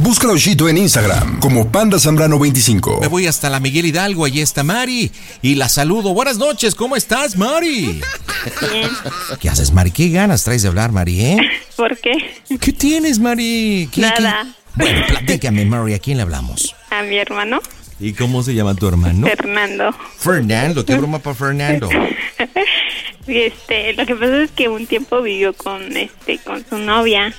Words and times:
Búscalo 0.00 0.36
Chito 0.36 0.68
en 0.68 0.78
Instagram 0.78 1.38
como 1.38 1.70
Panda 1.70 1.98
Zambrano 1.98 2.38
25. 2.38 2.98
Me 3.02 3.06
voy 3.06 3.26
hasta 3.28 3.48
la 3.50 3.60
Miguel 3.60 3.86
Hidalgo, 3.86 4.24
allí 4.24 4.40
está 4.40 4.64
Mari. 4.64 5.12
Y 5.42 5.54
la 5.54 5.68
saludo. 5.68 6.12
Buenas 6.12 6.38
noches, 6.38 6.74
¿cómo 6.74 6.96
estás, 6.96 7.36
Mari? 7.36 8.00
Bien. 8.72 8.88
¿Qué 9.40 9.48
haces, 9.48 9.70
Mari? 9.72 9.92
¿Qué 9.92 10.08
ganas 10.08 10.42
traes 10.42 10.62
de 10.62 10.68
hablar, 10.68 10.90
Mari, 10.90 11.20
eh? 11.20 11.36
¿Por 11.76 11.96
qué? 11.98 12.14
¿Qué 12.60 12.72
tienes, 12.72 13.20
Mari? 13.20 13.88
¿Qué- 13.92 14.00
Nada. 14.00 14.44
qué- 14.44 14.52
Bueno, 14.74 15.06
platícame, 15.06 15.64
Mari, 15.66 15.94
¿a 15.94 15.98
quién 16.00 16.16
le 16.16 16.24
hablamos? 16.24 16.74
A 16.90 17.02
mi 17.02 17.16
hermano, 17.18 17.60
¿Y 18.00 18.14
cómo 18.14 18.42
se 18.42 18.52
llama 18.54 18.74
tu 18.74 18.88
hermano? 18.88 19.28
Fernando. 19.28 19.94
Fernando, 20.18 20.84
qué 20.84 20.96
broma 20.96 21.20
para 21.20 21.36
Fernando. 21.36 21.88
Este, 23.28 23.92
lo 23.92 24.04
que 24.04 24.16
pasa 24.16 24.42
es 24.42 24.50
que 24.50 24.68
un 24.68 24.86
tiempo 24.88 25.22
vivió 25.22 25.52
con 25.52 25.96
este 25.96 26.38
con 26.38 26.64
su 26.68 26.76
novia, 26.78 27.32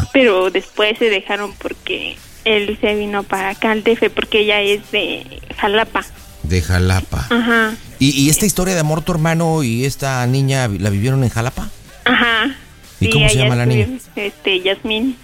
Ajá. 0.00 0.10
pero 0.12 0.50
después 0.50 0.98
se 0.98 1.10
dejaron 1.10 1.52
porque 1.54 2.16
él 2.44 2.78
se 2.80 2.94
vino 2.94 3.22
para 3.22 3.50
acá 3.50 3.72
al 3.72 3.82
DF 3.84 4.10
porque 4.14 4.40
ella 4.40 4.60
es 4.60 4.90
de 4.90 5.40
Jalapa. 5.56 6.04
De 6.42 6.62
Jalapa. 6.62 7.26
Ajá. 7.30 7.74
¿Y, 7.98 8.10
y 8.10 8.30
esta 8.30 8.46
historia 8.46 8.74
de 8.74 8.80
amor, 8.80 9.02
tu 9.02 9.12
hermano 9.12 9.62
y 9.62 9.84
esta 9.84 10.26
niña 10.26 10.68
la 10.68 10.90
vivieron 10.90 11.22
en 11.24 11.30
Jalapa? 11.30 11.68
Ajá. 12.04 12.54
¿Y 13.00 13.10
cómo 13.10 13.28
se 13.28 13.36
llama 13.36 13.56
la 13.56 13.66
niña? 13.66 13.88
Este, 14.16 14.60
Yasmín. 14.60 15.16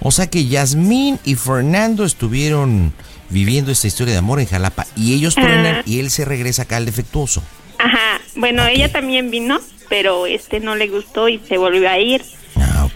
O 0.00 0.10
sea 0.10 0.26
que 0.28 0.46
Yasmín 0.46 1.18
y 1.24 1.34
Fernando 1.34 2.04
estuvieron 2.04 2.92
viviendo 3.30 3.72
esta 3.72 3.86
historia 3.86 4.12
de 4.12 4.18
amor 4.18 4.40
en 4.40 4.46
Jalapa 4.46 4.86
y 4.96 5.14
ellos 5.14 5.34
truenan 5.34 5.82
y 5.86 5.98
él 6.00 6.10
se 6.10 6.24
regresa 6.24 6.62
acá 6.62 6.76
al 6.76 6.84
defectuoso. 6.86 7.42
Ajá. 7.78 8.20
Bueno, 8.34 8.66
ella 8.66 8.90
también 8.92 9.30
vino, 9.30 9.60
pero 9.88 10.26
este 10.26 10.60
no 10.60 10.74
le 10.76 10.88
gustó 10.88 11.28
y 11.28 11.38
se 11.38 11.58
volvió 11.58 11.88
a 11.88 11.98
ir. 11.98 12.22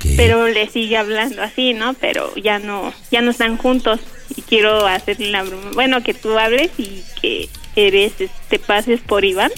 Ah, 0.02 0.06
ok. 0.06 0.14
pero 0.16 0.48
le 0.48 0.68
sigue 0.68 0.96
hablando 0.96 1.42
así, 1.42 1.74
¿no? 1.74 1.94
Pero 1.94 2.34
ya 2.36 2.58
no, 2.58 2.92
ya 3.10 3.20
no 3.22 3.30
están 3.30 3.56
juntos 3.56 4.00
y 4.34 4.42
quiero 4.42 4.86
hacerle 4.86 5.30
la 5.30 5.42
broma. 5.42 5.70
Bueno, 5.74 6.02
que 6.02 6.14
tú 6.14 6.38
hables 6.38 6.70
y 6.78 7.02
que 7.20 7.48
eres, 7.76 8.12
te 8.48 8.58
pases 8.58 9.00
por 9.00 9.24
Iván 9.24 9.50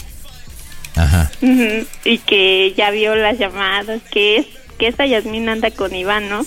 Ajá. 0.94 1.30
Ujú, 1.41 1.86
y 2.04 2.19
que 2.19 2.75
ya 2.76 2.91
vio 2.91 3.14
las 3.14 3.38
llamadas, 3.38 4.03
que 4.10 4.38
es 4.38 4.47
que 4.78 4.88
esta 4.88 5.06
Yasmín 5.06 5.48
anda 5.48 5.70
con 5.70 5.94
Iván, 5.94 6.28
¿no? 6.28 6.41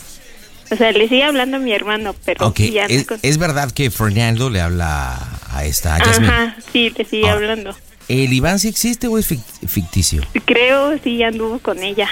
O 0.71 0.75
sea, 0.75 0.91
le 0.91 1.07
sigue 1.07 1.23
hablando 1.23 1.57
a 1.57 1.59
mi 1.59 1.71
hermano, 1.71 2.15
pero 2.25 2.47
Ok, 2.47 2.57
sí 2.57 2.71
ya 2.71 2.85
¿Es, 2.85 3.05
con... 3.07 3.19
es 3.21 3.37
verdad 3.37 3.71
que 3.71 3.89
Fernando 3.91 4.49
le 4.49 4.61
habla 4.61 5.17
a 5.49 5.65
esta 5.65 5.97
Yasmín? 6.03 6.29
Ajá, 6.29 6.55
sí, 6.71 6.91
le 6.95 7.05
sigue 7.05 7.29
Ah. 7.29 7.33
hablando. 7.33 7.75
¿El 8.07 8.31
Iván 8.33 8.59
sí 8.59 8.67
existe 8.67 9.07
o 9.07 9.17
es 9.17 9.31
fic- 9.31 9.67
ficticio? 9.67 10.21
Creo 10.45 10.95
sí 11.03 11.23
anduvo 11.23 11.57
con 11.59 11.81
ella. 11.81 12.07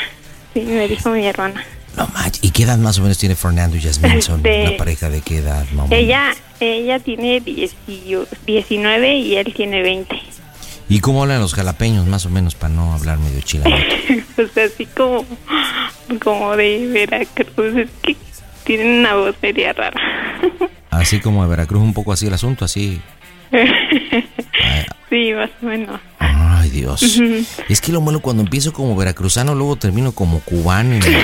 Sí, 0.53 0.61
me 0.61 0.87
dijo 0.87 1.09
mi 1.09 1.25
hermana. 1.25 1.63
No 1.97 2.07
manches. 2.07 2.43
¿Y 2.43 2.51
qué 2.51 2.63
edad 2.63 2.77
más 2.77 2.97
o 2.97 3.01
menos 3.01 3.17
tiene 3.17 3.35
Fernando 3.35 3.77
y 3.77 3.79
Yasmín? 3.79 4.21
¿Son 4.21 4.37
Este, 4.37 4.67
una 4.67 4.77
pareja 4.77 5.09
de 5.09 5.21
qué 5.21 5.37
edad, 5.37 5.65
mamá? 5.73 5.95
Ella 5.95 6.33
ella 6.59 6.99
tiene 6.99 7.39
10 7.41 7.75
19 8.45 9.15
y 9.17 9.35
él 9.35 9.53
tiene 9.53 9.81
20. 9.81 10.15
¿Y 10.89 10.99
cómo 10.99 11.23
hablan 11.23 11.39
los 11.41 11.53
jalapeños 11.53 12.05
más 12.07 12.25
o 12.25 12.29
menos 12.29 12.55
para 12.55 12.73
no 12.73 12.93
hablar 12.93 13.17
medio 13.17 13.41
chilango? 13.41 13.75
pues 14.35 14.57
así 14.57 14.85
como, 14.85 15.25
como 16.23 16.55
de 16.55 16.87
Veracruz, 16.87 17.75
es 17.77 17.89
que 18.01 18.15
tienen 18.63 18.99
una 18.99 19.15
voz 19.15 19.35
media 19.41 19.73
rara. 19.73 19.99
Así 20.89 21.19
como 21.19 21.43
de 21.43 21.49
Veracruz, 21.49 21.81
un 21.81 21.93
poco 21.93 22.13
así 22.13 22.27
el 22.27 22.33
asunto, 22.33 22.65
así. 22.65 23.01
sí, 25.09 25.33
más 25.33 25.49
o 25.61 25.65
menos. 25.65 25.99
Ay, 26.19 26.69
Dios. 26.69 27.19
Es 27.69 27.81
que 27.81 27.91
lo 27.91 28.01
malo 28.01 28.19
cuando 28.21 28.43
empiezo 28.43 28.71
como 28.73 28.95
veracruzano, 28.95 29.53
luego 29.55 29.75
termino 29.75 30.11
como 30.13 30.39
cubano. 30.41 30.97
me- 30.99 30.99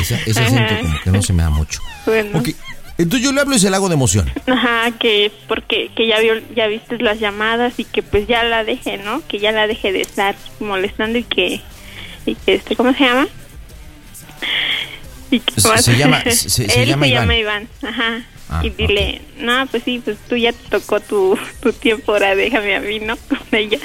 ese, 0.00 0.14
acento 0.40 0.74
como 0.80 1.00
que 1.04 1.10
no 1.10 1.22
se 1.22 1.32
me 1.32 1.42
da 1.42 1.50
mucho. 1.50 1.80
Bueno, 2.06 2.38
Ok, 2.38 2.48
entonces 2.98 3.24
yo 3.24 3.32
le 3.32 3.40
hablo 3.40 3.54
y 3.54 3.58
se 3.58 3.70
le 3.70 3.76
hago 3.76 3.88
de 3.88 3.94
emoción. 3.94 4.30
ajá, 4.46 4.90
que 4.98 5.32
porque 5.48 5.90
que 5.94 6.06
ya 6.06 6.18
vio, 6.20 6.34
ya 6.54 6.66
viste 6.66 6.98
las 6.98 7.20
llamadas 7.20 7.74
y 7.78 7.84
que 7.84 8.02
pues 8.02 8.26
ya 8.26 8.42
la 8.44 8.64
deje, 8.64 8.98
¿no? 8.98 9.22
Que 9.28 9.38
ya 9.38 9.52
la 9.52 9.66
deje 9.66 9.92
de 9.92 10.00
estar 10.02 10.34
molestando 10.60 11.18
y 11.18 11.24
que, 11.24 11.60
y 12.26 12.34
que 12.34 12.54
este, 12.54 12.76
¿cómo 12.76 12.92
se 12.94 13.04
llama? 13.04 13.26
Y 15.30 15.40
que 15.40 15.60
Se- 15.60 15.78
se 15.78 15.96
llama- 15.96 16.22
se- 16.24 16.50
se 16.50 16.64
Él 16.82 16.88
llama 16.88 17.06
se 17.06 17.10
Iván. 17.12 17.22
llama 17.22 17.36
Iván, 17.36 17.68
ajá. 17.82 18.22
Ah, 18.54 18.60
y 18.64 18.70
dile, 18.70 19.22
no, 19.38 19.66
pues 19.68 19.82
sí, 19.84 20.00
pues 20.04 20.18
tú 20.28 20.36
ya 20.36 20.52
te 20.52 20.68
tocó 20.68 21.00
tu, 21.00 21.38
tu 21.62 21.72
tiempo, 21.72 22.12
ahora 22.12 22.34
déjame 22.34 22.76
a 22.76 22.80
mí, 22.80 22.98
¿no? 23.00 23.16
Con 23.28 23.38
ella. 23.52 23.78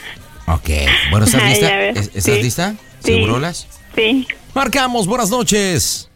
Ok, 0.47 0.69
bueno, 1.11 1.25
¿estás 1.25 1.41
Ay, 1.43 1.51
lista? 1.53 1.69
ya 1.69 1.77
ves. 1.77 1.97
¿Es- 1.97 2.07
¿Estás 2.15 2.23
Sí. 2.35 2.41
lista? 2.43 2.75
Sí. 3.03 3.13
¿Segurolas? 3.13 3.67
Sí. 3.95 4.27
Marcamos, 4.53 5.07
buenas 5.07 5.29
noches. 5.29 6.09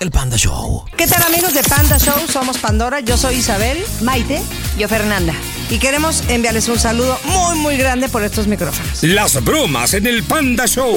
El 0.00 0.10
Panda 0.12 0.36
Show. 0.36 0.84
¿Qué 0.96 1.08
tal 1.08 1.22
amigos 1.24 1.52
de 1.54 1.62
Panda 1.64 1.98
Show? 1.98 2.14
Somos 2.28 2.58
Pandora, 2.58 3.00
yo 3.00 3.16
soy 3.16 3.34
Isabel, 3.36 3.76
Maite, 4.02 4.40
yo 4.78 4.86
Fernanda. 4.88 5.34
Y 5.70 5.78
queremos 5.80 6.22
enviarles 6.28 6.68
un 6.68 6.78
saludo 6.78 7.18
muy 7.24 7.58
muy 7.58 7.76
grande 7.76 8.08
por 8.08 8.22
estos 8.22 8.46
micrófonos. 8.46 9.02
Las 9.02 9.42
bromas 9.42 9.94
en 9.94 10.06
el 10.06 10.22
Panda 10.22 10.66
Show. 10.66 10.96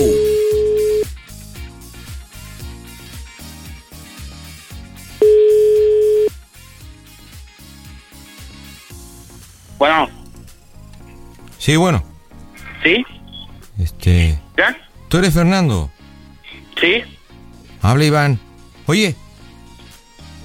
Bueno, 9.82 10.08
Sí, 11.58 11.76
bueno. 11.76 12.04
¿sí? 12.84 13.04
Este. 13.80 14.40
¿Ya? 14.56 14.78
¿Tú 15.08 15.18
eres 15.18 15.34
Fernando? 15.34 15.90
¿Sí? 16.80 17.02
Habla 17.82 18.06
Iván. 18.06 18.40
Oye, 18.86 19.16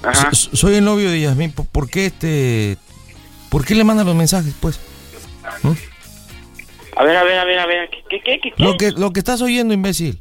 Ajá. 0.03 0.31
so- 0.33 0.57
soy 0.57 0.77
el 0.77 0.87
novio 0.87 1.11
de 1.11 1.21
Yasmín. 1.21 1.53
¿Por, 1.53 1.91
qué 1.91 2.07
este... 2.07 2.79
¿Por 3.51 3.67
qué 3.67 3.75
le 3.75 3.85
manda 3.85 4.05
los 4.05 4.15
mensajes, 4.17 4.55
pues? 4.59 4.81
A 6.97 7.05
ver, 7.05 7.17
a 7.19 7.23
ver, 7.23 7.39
a 7.39 7.45
ver, 7.45 7.59
a 7.59 7.67
ver. 7.67 7.91
¿Qué, 8.09 8.23
qué, 8.23 8.41
qué? 8.41 8.55
Lo 8.57 8.79
que, 8.79 8.93
lo 8.93 9.13
que 9.13 9.21
estás 9.21 9.43
oyendo, 9.43 9.75
imbécil. 9.75 10.19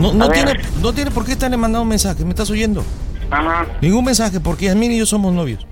No, 0.00 0.12
no 0.14 0.30
tiene, 0.30 0.54
no 0.82 0.92
tiene 0.92 1.12
por 1.12 1.24
qué 1.24 1.30
estarle 1.30 1.56
mandando 1.56 1.84
mensajes. 1.84 2.24
¿Me 2.24 2.30
estás 2.30 2.50
oyendo? 2.50 2.84
Ajá, 3.30 3.68
Ningún 3.80 4.04
mensaje, 4.04 4.40
porque 4.40 4.64
Yasmín 4.64 4.90
y 4.90 4.98
yo 4.98 5.06
somos 5.06 5.32
novios. 5.32 5.64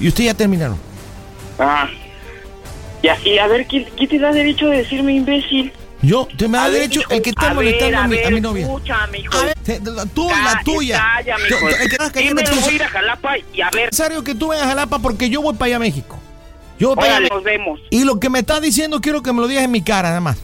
Y 0.00 0.08
ustedes 0.08 0.30
ya 0.30 0.34
terminaron. 0.34 0.78
ajá. 1.58 1.90
Y 3.02 3.08
así, 3.08 3.38
a 3.38 3.46
ver, 3.46 3.66
¿quién, 3.66 3.86
quién 3.96 4.08
te 4.10 4.18
da 4.18 4.30
derecho 4.30 4.66
de 4.68 4.78
decirme 4.78 5.14
imbécil? 5.14 5.72
Yo, 6.02 6.28
te 6.36 6.48
me 6.48 6.58
da 6.58 6.64
A 6.64 6.70
derecho 6.70 7.00
hijo, 7.00 7.10
el 7.12 7.22
que 7.22 7.30
está 7.30 7.54
molestando 7.54 7.98
a, 7.98 8.06
mi, 8.06 8.18
a 8.22 8.30
mi 8.30 8.40
novia. 8.42 8.64
Escúchame, 8.66 9.18
hijo. 9.20 9.38
A 9.38 9.44
ver, 9.44 9.56
tú, 10.14 10.28
Ca- 10.28 10.42
la 10.54 10.62
tuya. 10.62 10.98
Calla, 11.14 11.36
Tú- 11.36 11.42
mijo. 11.54 11.58
tú- 11.60 11.66
el 11.68 11.76
que 11.78 11.84
estás 11.94 12.10
callando 12.10 12.42
Dime, 12.42 12.50
tú- 12.56 12.60
voy 12.60 12.70
a 12.72 12.74
ir 12.74 12.82
a 12.82 12.88
Jalapa 12.88 13.38
y 13.38 13.60
a 13.62 13.70
ver, 13.70 13.80
Es 13.84 13.98
necesario 13.98 14.22
que 14.24 14.34
tú 14.34 14.48
vayas 14.48 14.64
a 14.64 14.68
Jalapa 14.68 14.98
porque 14.98 15.30
yo 15.30 15.40
voy 15.40 15.54
para 15.54 15.66
allá 15.66 15.76
a 15.76 15.78
México. 15.78 16.18
Yo 16.78 16.88
voy 16.88 16.96
para 16.96 17.16
allá 17.16 17.28
nos 17.30 17.42
vemos. 17.42 17.80
Y 17.90 18.04
lo 18.04 18.18
que 18.20 18.28
me 18.30 18.38
estás 18.40 18.60
diciendo 18.60 19.00
quiero 19.00 19.22
que 19.22 19.32
me 19.32 19.40
lo 19.40 19.48
digas 19.48 19.64
en 19.64 19.70
mi 19.70 19.82
cara, 19.82 20.08
nada 20.08 20.20
más. 20.20 20.36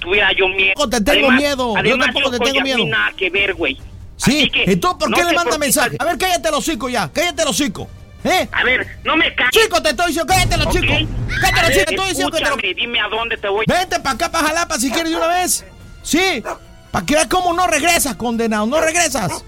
Tuviera 0.00 0.30
yo 0.36 0.48
miedo. 0.48 0.88
Te 0.88 1.00
tengo 1.02 1.30
miedo, 1.30 1.74
yo 1.82 1.98
tampoco 1.98 2.30
te 2.30 2.38
tengo 2.38 2.60
miedo. 2.62 2.86
nada 2.86 3.12
que 3.16 3.28
ver, 3.30 3.54
güey. 3.54 3.78
Sí, 4.16 4.48
que, 4.50 4.64
entonces 4.64 4.98
¿por 4.98 5.10
no 5.10 5.16
qué 5.16 5.24
le 5.24 5.32
manda 5.34 5.50
por 5.50 5.60
mensaje? 5.60 5.96
A 5.98 6.04
ver, 6.04 6.16
cállate 6.18 6.50
los 6.50 6.60
hocico 6.66 6.88
ya, 6.88 7.10
cállate 7.12 7.44
los 7.44 7.58
hocico. 7.60 7.88
¿Eh? 8.24 8.48
A 8.52 8.64
ver, 8.64 8.86
no 9.04 9.16
me 9.16 9.34
calles. 9.34 9.50
Chico, 9.52 9.82
te 9.82 9.90
estoy 9.90 10.08
diciendo, 10.08 10.32
cállate 10.32 10.56
los 10.56 10.66
¿ok? 10.66 10.72
chicos. 10.72 10.96
Cállate 11.40 11.60
A 11.60 11.62
los 11.62 11.68
ver, 11.68 11.72
chicos, 11.72 11.84
te 11.86 11.94
estoy 11.94 12.08
diciendo 12.10 12.30
que 12.36 12.44
te 12.44 12.50
lo... 12.72 12.74
dime 12.74 13.00
a 13.00 13.08
dónde 13.08 13.36
te 13.36 13.48
voy. 13.48 13.64
Vente 13.66 13.98
para 14.00 14.14
acá, 14.14 14.30
para 14.30 14.46
Jalapa, 14.48 14.78
si 14.78 14.90
quieres 14.90 15.10
de 15.10 15.16
una 15.16 15.26
vez. 15.26 15.64
Sí, 16.02 16.42
para 16.90 17.06
que 17.06 17.14
veas 17.14 17.26
cómo 17.26 17.52
no 17.52 17.66
regresas, 17.66 18.14
condenado, 18.16 18.66
no 18.66 18.80
regresas. 18.80 19.44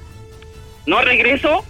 ¿No 0.86 1.00
regreso? 1.02 1.64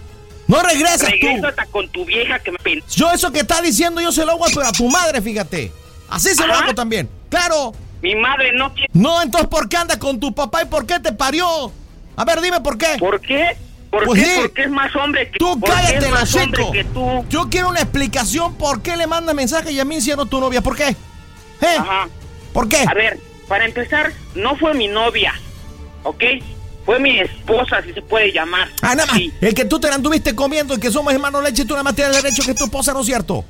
No 0.47 0.63
regresas 0.63 1.11
Regreso 1.11 1.41
tú. 1.41 1.47
hasta 1.47 1.67
con 1.67 1.89
tu 1.89 2.05
vieja 2.05 2.39
que 2.39 2.53
me. 2.53 2.59
Yo 2.91 3.11
eso 3.13 3.33
que 3.33 3.41
está 3.41 3.63
diciendo 3.63 4.01
yo 4.01 4.13
se 4.13 4.25
lo 4.27 4.33
hago 4.33 4.45
pero 4.55 4.67
a 4.67 4.73
tu 4.73 4.89
madre, 4.89 5.23
fíjate. 5.23 5.73
Así 6.11 6.35
se 6.35 6.47
lo 6.47 6.55
hago 6.55 6.75
también. 6.75 7.09
Claro. 7.31 7.73
Mi 8.03 8.15
madre 8.15 8.53
no 8.53 8.73
quiere... 8.75 8.91
No, 8.93 9.23
entonces 9.23 9.49
¿por 9.49 9.69
qué 9.69 9.79
andas 9.79 9.97
con 9.97 10.21
tu 10.21 10.35
papá 10.35 10.63
y 10.63 10.67
por 10.67 10.85
qué 10.87 11.01
te 11.01 11.13
parió? 11.13 11.73
A 12.17 12.25
ver, 12.27 12.43
dime 12.43 12.61
por 12.61 12.77
qué. 12.77 12.97
¿Por 12.99 13.21
qué? 13.21 13.57
¿Por 13.95 14.05
Pues 14.07 14.23
qué? 14.23 14.27
sí. 14.35 14.41
Porque 14.43 14.63
es 14.63 14.71
más 14.71 14.97
hombre 14.97 15.31
que 15.31 15.39
Tú 15.39 15.61
cállate, 15.61 16.09
más 16.11 16.21
los 16.33 16.43
hombre 16.43 16.59
chicos. 16.63 16.73
que 16.73 16.85
tú. 16.85 17.25
Yo 17.29 17.49
quiero 17.49 17.69
una 17.69 17.81
explicación 17.81 18.55
por 18.57 18.83
qué 18.83 18.97
le 18.97 19.07
mandas 19.07 19.35
mensaje 19.37 19.81
a 19.81 19.85
mí 19.85 20.01
siendo 20.01 20.27
tu 20.27 20.41
novia. 20.41 20.61
¿Por 20.63 20.75
qué? 20.77 20.89
¿Eh? 20.89 21.77
Ajá. 21.79 22.09
¿Por 22.53 22.69
qué? 22.69 22.85
A 22.89 22.95
ver, 22.95 23.21
para 23.47 23.65
empezar, 23.65 24.13
no 24.35 24.57
fue 24.57 24.75
mi 24.75 24.89
novia, 24.89 25.33
¿ok? 26.03 26.23
Fue 26.85 26.99
mi 26.99 27.19
esposa, 27.21 27.83
si 27.83 27.93
se 27.93 28.03
puede 28.03 28.33
llamar. 28.33 28.69
Ah, 28.83 28.95
nada 28.97 29.07
más. 29.07 29.17
Sí. 29.17 29.33
El 29.41 29.55
que 29.55 29.65
tú 29.65 29.79
te 29.79 29.89
la 29.89 29.95
anduviste 29.95 30.35
comiendo 30.35 30.75
y 30.75 30.81
que 30.81 30.91
somos 30.91 31.13
hermanos 31.15 31.43
leche, 31.43 31.65
tú 31.65 31.75
nada 31.75 31.85
más 31.85 31.95
tienes 31.95 32.21
derecho 32.21 32.43
que 32.45 32.53
tu 32.55 32.65
esposa, 32.65 32.93
¿no 32.93 33.01
es 33.01 33.07
cierto? 33.07 33.45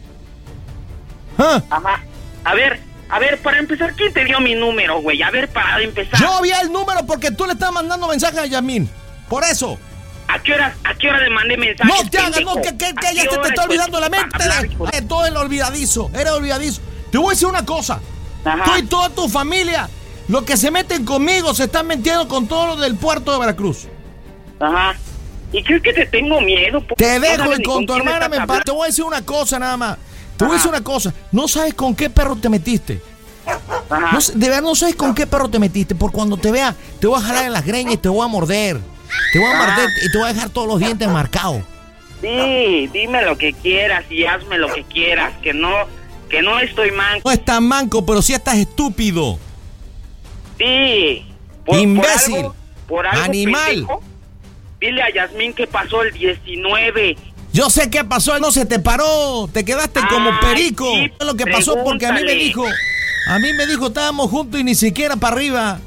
¿Ah? 1.39 1.63
Ajá. 1.71 2.03
A 2.45 2.55
ver, 2.55 2.79
a 3.09 3.19
ver, 3.19 3.39
para 3.41 3.59
empezar, 3.59 3.95
¿quién 3.95 4.13
te 4.13 4.25
dio 4.25 4.39
mi 4.41 4.55
número, 4.55 5.01
güey? 5.01 5.23
A 5.23 5.31
ver, 5.31 5.49
para 5.49 5.83
empezar. 5.83 6.21
Yo 6.21 6.41
vi 6.43 6.51
el 6.51 6.71
número 6.71 7.05
porque 7.07 7.31
tú 7.31 7.47
le 7.47 7.55
estás 7.55 7.73
mandando 7.73 8.07
mensaje 8.09 8.39
a 8.39 8.47
Yasmín. 8.47 8.89
Por 9.29 9.43
eso. 9.45 9.79
¿A 10.45 10.47
qué 10.47 10.53
hora, 10.53 10.77
a 10.85 10.95
qué 10.95 11.09
hora 11.09 11.21
le 11.21 11.31
mandé 11.31 11.57
mensaje? 11.57 11.91
No 11.91 12.11
te 12.11 12.19
hagas, 12.19 12.41
no, 12.43 12.55
que, 12.57 12.77
que, 12.77 12.95
que 12.95 13.15
ya 13.15 13.23
se 13.23 13.39
te 13.39 13.49
está 13.49 13.65
olvidando 13.65 13.99
la 13.99 14.11
mente. 14.11 14.39
Todo 15.09 15.25
el 15.25 15.37
olvidadizo, 15.39 16.11
eres 16.13 16.33
olvidadizo. 16.33 16.83
Te 17.11 17.17
voy 17.17 17.29
a 17.29 17.31
decir 17.31 17.49
una 17.49 17.65
cosa. 17.65 17.99
Ajá. 18.45 18.63
Tú 18.65 18.71
y 18.77 18.83
toda 18.83 19.09
tu 19.09 19.27
familia, 19.31 19.89
los 20.29 20.43
que 20.43 20.59
se 20.59 20.71
meten 20.71 21.07
conmigo, 21.07 21.55
se 21.55 21.65
están 21.65 21.87
metiendo 21.87 22.29
con 22.29 22.47
todo 22.47 22.67
lo 22.67 22.77
del 22.77 22.95
puerto 22.97 23.33
de 23.33 23.39
Veracruz. 23.39 23.87
Ajá. 24.61 24.95
¿Y 25.51 25.63
crees 25.63 25.83
que 25.83 25.93
te 25.95 26.05
tengo 26.07 26.39
miedo? 26.43 26.87
po? 26.87 26.95
Te 26.95 27.15
No 27.15 27.21
dejo 27.21 27.37
sabes 27.45 27.61
y 27.61 27.63
con 27.63 27.87
tu 27.87 27.95
hermana 27.95 28.29
me 28.29 28.37
pa- 28.37 28.43
hablando. 28.43 28.65
Te 28.65 28.73
voy 28.73 28.83
a 28.83 28.87
decir 28.89 29.05
una 29.05 29.23
cosa 29.25 29.59
nada 29.59 29.79
más. 29.79 29.97
Te 30.37 30.45
voy 30.45 30.53
a 30.53 30.57
decir 30.57 30.69
una 30.69 30.85
cosa. 30.85 31.15
No 31.33 31.49
sabes 31.49 31.73
con 31.73 31.95
qué 31.95 32.11
perro 32.11 32.37
te 32.37 32.51
metiste. 32.51 33.01
No 33.91 34.19
de 34.35 34.49
verdad 34.49 34.63
no 34.63 34.75
sabes 34.75 34.95
con 34.95 35.15
qué 35.15 35.27
perro 35.27 35.49
te 35.49 35.59
metiste. 35.59 35.95
Por 35.95 36.13
cuando 36.13 36.37
te 36.37 36.51
vea, 36.53 36.75
te 37.01 37.07
voy 37.07 37.19
a 37.19 37.23
jalar 37.25 37.47
en 37.47 37.53
las 37.55 37.65
greñas 37.65 37.95
y 37.95 37.97
te 37.97 38.09
voy 38.11 38.23
a 38.25 38.29
morder. 38.29 38.79
Te 39.33 39.39
voy 39.39 39.51
a 39.51 39.57
morder 39.57 39.89
y 40.05 40.11
te 40.13 40.19
voy 40.19 40.29
a 40.29 40.33
dejar 40.33 40.51
todos 40.51 40.69
los 40.69 40.79
dientes 40.79 41.09
marcados. 41.09 41.63
Sí, 42.21 42.89
dime 42.93 43.23
lo 43.23 43.37
que 43.37 43.53
quieras 43.53 44.05
y 44.11 44.25
hazme 44.25 44.57
lo 44.59 44.73
que 44.73 44.83
quieras, 44.85 45.33
que 45.43 45.53
no, 45.53 45.71
que 46.31 46.41
no 46.43 46.59
estoy 46.61 46.91
manco. 46.93 47.23
No 47.29 47.33
estás 47.33 47.61
manco, 47.61 48.05
pero 48.07 48.23
sí 48.23 48.33
estás 48.33 48.57
estúpido. 48.57 49.39
Sí. 50.59 51.27
Imbécil. 51.67 52.37
algo- 52.37 52.55
por 52.87 53.07
algo, 53.07 53.25
Animal. 53.25 53.67
pendejo, 53.67 54.03
dile 54.81 55.03
a 55.03 55.13
Yasmín 55.15 55.55
que 55.55 55.67
pasó 55.67 56.03
el 56.03 56.13
19. 56.13 57.17
Yo 57.53 57.71
sé 57.71 57.89
qué 57.89 58.05
pasó, 58.05 58.35
él 58.35 58.43
no 58.43 58.53
se 58.53 58.67
te 58.67 58.79
paró, 58.79 59.49
te 59.53 59.65
quedaste 59.65 60.01
como 60.09 60.39
perico. 60.41 60.93
sí, 60.95 61.11
lo 61.21 61.35
que 61.35 61.47
pasó 61.47 61.77
porque 61.85 62.05
a 62.07 62.13
mí 62.13 62.23
me 62.25 62.35
dijo, 62.35 62.65
a 63.29 63.39
mí 63.39 63.53
me 63.55 63.67
dijo, 63.67 63.87
estábamos 63.87 64.31
juntos 64.31 64.61
y 64.61 64.65
ni 64.65 64.75
siquiera 64.75 65.17
para 65.17 65.35
arriba. 65.37 65.79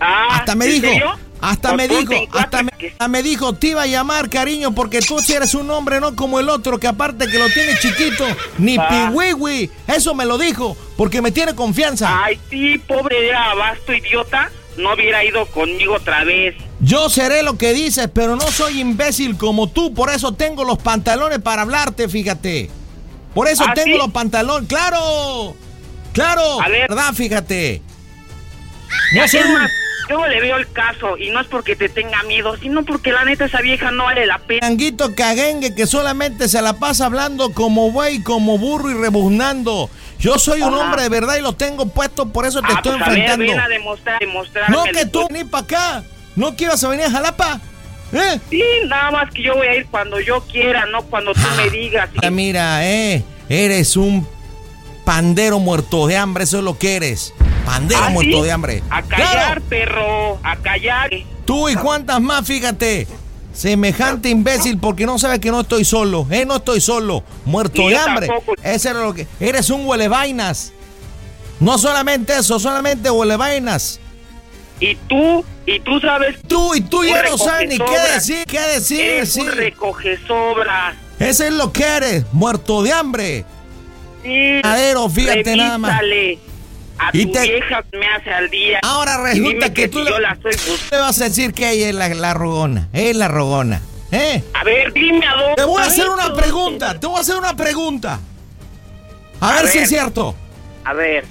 Ah, 0.00 0.28
Hasta 0.36 0.54
me 0.54 0.64
¿en 0.66 0.70
dijo, 0.72 0.86
serio? 0.86 1.18
Hasta 1.42 1.74
me 1.76 1.88
dijo, 1.88 2.12
hasta 2.32 2.62
me, 2.62 2.72
hasta 2.90 3.08
me 3.08 3.22
dijo, 3.22 3.52
te 3.54 3.68
iba 3.68 3.82
a 3.82 3.86
llamar 3.86 4.30
cariño 4.30 4.72
porque 4.74 5.00
tú 5.00 5.18
eres 5.28 5.54
un 5.54 5.70
hombre, 5.70 6.00
no 6.00 6.14
como 6.16 6.40
el 6.40 6.48
otro 6.48 6.78
que 6.78 6.86
aparte 6.86 7.26
que 7.26 7.38
lo 7.38 7.48
tiene 7.50 7.76
chiquito, 7.78 8.24
ni 8.58 8.76
Ah. 8.78 9.10
piwiwi. 9.12 9.70
Eso 9.88 10.14
me 10.14 10.24
lo 10.24 10.38
dijo 10.38 10.76
porque 10.96 11.20
me 11.20 11.32
tiene 11.32 11.54
confianza. 11.54 12.22
Ay, 12.24 12.38
sí, 12.48 12.78
pobre 12.78 13.28
era 13.28 13.50
abasto 13.50 13.92
idiota, 13.92 14.50
no 14.76 14.94
hubiera 14.94 15.24
ido 15.24 15.44
conmigo 15.46 15.94
otra 15.94 16.24
vez. 16.24 16.54
Yo 16.80 17.10
seré 17.10 17.42
lo 17.42 17.58
que 17.58 17.72
dices, 17.74 18.08
pero 18.12 18.36
no 18.36 18.46
soy 18.50 18.80
imbécil 18.80 19.36
como 19.36 19.68
tú, 19.68 19.92
por 19.94 20.10
eso 20.10 20.32
tengo 20.32 20.64
los 20.64 20.78
pantalones 20.78 21.40
para 21.40 21.62
hablarte, 21.62 22.08
fíjate. 22.08 22.70
Por 23.34 23.48
eso 23.48 23.64
¿Ah, 23.66 23.72
tengo 23.74 23.92
sí? 23.96 23.98
los 23.98 24.10
pantalones, 24.10 24.68
claro. 24.68 25.54
Claro, 26.12 26.60
A 26.60 26.68
ver. 26.68 26.88
¿verdad? 26.88 27.12
Fíjate. 27.14 27.80
No 29.14 29.26
soy 29.26 29.40
yo 30.08 30.26
le 30.26 30.40
veo 30.40 30.56
el 30.56 30.70
caso 30.72 31.16
y 31.18 31.30
no 31.30 31.40
es 31.40 31.46
porque 31.46 31.76
te 31.76 31.88
tenga 31.88 32.22
miedo, 32.24 32.56
sino 32.56 32.84
porque 32.84 33.12
la 33.12 33.24
neta 33.24 33.44
esa 33.46 33.60
vieja 33.60 33.90
no 33.90 34.04
vale 34.04 34.26
la 34.26 34.38
pena. 34.38 34.60
Tanguito 34.60 35.14
caguengue 35.14 35.74
que 35.74 35.86
solamente 35.86 36.48
se 36.48 36.60
la 36.62 36.74
pasa 36.74 37.06
hablando 37.06 37.52
como 37.52 37.90
buey, 37.90 38.22
como 38.22 38.58
burro 38.58 38.90
y 38.90 38.94
rebuznando. 38.94 39.88
Yo 40.18 40.38
soy 40.38 40.62
un 40.62 40.74
Ajá. 40.74 40.84
hombre 40.84 41.02
de 41.02 41.08
verdad 41.08 41.36
y 41.36 41.40
lo 41.42 41.52
tengo 41.54 41.86
puesto, 41.86 42.26
por 42.28 42.46
eso 42.46 42.60
te 42.60 42.68
Ah, 42.72 42.76
estoy 42.76 42.92
pues 42.98 43.02
a 43.02 43.10
ver, 43.10 43.18
enfrentando. 43.18 43.52
ven 43.52 43.60
a 43.60 43.68
demostrar, 43.68 44.18
demostrarme. 44.20 44.76
no 44.76 44.84
que 44.84 45.06
tú 45.06 45.26
venís 45.28 45.50
para 45.50 45.64
acá. 45.64 46.04
No 46.36 46.54
quieras 46.56 46.86
venir 46.88 47.06
a 47.06 47.10
Jalapa. 47.10 47.60
¿Eh? 48.12 48.38
Sí, 48.50 48.62
nada 48.88 49.10
más 49.10 49.32
que 49.32 49.42
yo 49.42 49.54
voy 49.54 49.66
a 49.66 49.74
ir 49.76 49.86
cuando 49.86 50.20
yo 50.20 50.42
quiera, 50.42 50.84
no 50.86 51.02
cuando 51.02 51.32
tú 51.32 51.40
me 51.56 51.70
digas. 51.70 52.10
Ah, 52.22 52.30
mira, 52.30 52.86
eh, 52.86 53.24
eres 53.48 53.96
un 53.96 54.26
pandero 55.04 55.58
muerto 55.58 56.06
de 56.06 56.16
hambre, 56.16 56.44
eso 56.44 56.58
es 56.58 56.64
lo 56.64 56.78
que 56.78 56.96
eres. 56.96 57.32
Pandero 57.64 58.02
¿Ah, 58.04 58.10
muerto 58.10 58.36
sí? 58.38 58.42
de 58.42 58.52
hambre. 58.52 58.82
A 58.90 59.02
callar, 59.02 59.30
Claro, 59.32 59.62
perro, 59.68 60.38
a 60.42 60.56
callar. 60.56 61.10
tú 61.44 61.68
y 61.68 61.74
cuántas 61.76 62.20
más, 62.20 62.46
fíjate. 62.46 63.06
Semejante 63.52 64.30
imbécil 64.30 64.78
porque 64.78 65.04
no 65.04 65.18
sabes 65.18 65.38
que 65.38 65.50
no 65.50 65.60
estoy 65.60 65.84
solo, 65.84 66.26
eh, 66.30 66.46
no 66.46 66.56
estoy 66.56 66.80
solo, 66.80 67.22
muerto 67.44 67.82
Y 67.82 67.90
de 67.90 67.98
hambre. 67.98 68.26
tampoco. 68.26 68.54
Ese 68.62 68.88
era 68.88 69.00
lo 69.00 69.12
que 69.12 69.26
eres 69.40 69.68
un 69.68 69.86
huele 69.86 70.08
vainas. 70.08 70.72
No 71.60 71.76
solamente 71.76 72.34
eso, 72.36 72.58
solamente 72.58 73.10
huele 73.10 73.36
vainas. 73.36 74.00
Y 74.80 74.94
tú, 75.06 75.44
y 75.66 75.78
tú 75.80 76.00
sabes. 76.00 76.36
Tú 76.48 76.74
y 76.74 76.80
tú 76.80 77.04
ya 77.04 77.22
no 77.22 77.36
sabes 77.38 77.68
ni 77.68 77.78
qué 77.78 77.98
decir, 78.14 78.44
qué 78.46 78.60
decir, 78.60 79.00
Eres 79.00 79.36
un 79.36 79.46
recoge 79.52 80.18
sobras. 80.26 80.96
Ese 81.18 81.48
es 81.48 81.52
lo 81.52 81.72
que 81.72 81.84
eres, 81.84 82.24
muerto 82.32 82.82
de 82.82 82.92
hambre. 82.92 83.44
Sí. 84.24 84.60
Fíjate 85.14 85.56
nada 85.56 85.78
más. 85.78 86.00
A 87.04 87.10
Y 87.12 87.26
tu 87.26 87.32
te- 87.32 87.42
vieja 87.42 87.84
me 87.92 88.06
hace 88.08 88.30
al 88.32 88.48
día. 88.50 88.78
Ahora 88.82 89.22
resulta 89.22 89.72
que, 89.74 89.88
tú 89.88 89.98
si 89.98 90.04
le, 90.04 90.10
yo 90.10 90.18
la 90.20 90.34
buscando. 90.34 90.72
le 90.90 90.96
vas 90.98 91.20
a 91.20 91.24
decir 91.24 91.52
que 91.52 91.70
ella 91.70 91.88
es 91.88 91.94
la, 91.94 92.08
la 92.08 92.34
rogona, 92.34 92.88
es 92.92 93.16
la 93.16 93.28
rogona. 93.28 93.80
¿Eh? 94.12 94.44
A 94.54 94.62
ver, 94.64 94.92
dime 94.92 95.26
a 95.26 95.34
dónde. 95.34 95.54
Te 95.56 95.64
voy 95.64 95.82
a 95.82 95.86
hacer 95.86 96.08
una 96.08 96.32
pregunta, 96.34 96.98
te 97.00 97.06
voy 97.06 97.16
a 97.16 97.20
hacer 97.20 97.36
una 97.36 97.56
pregunta. 97.56 98.20
A, 99.40 99.48
A 99.48 99.52
ver, 99.54 99.68
si 99.68 99.78
es 99.78 99.88
cierto. 99.88 100.36
A 100.84 100.92
ver. 100.92 101.24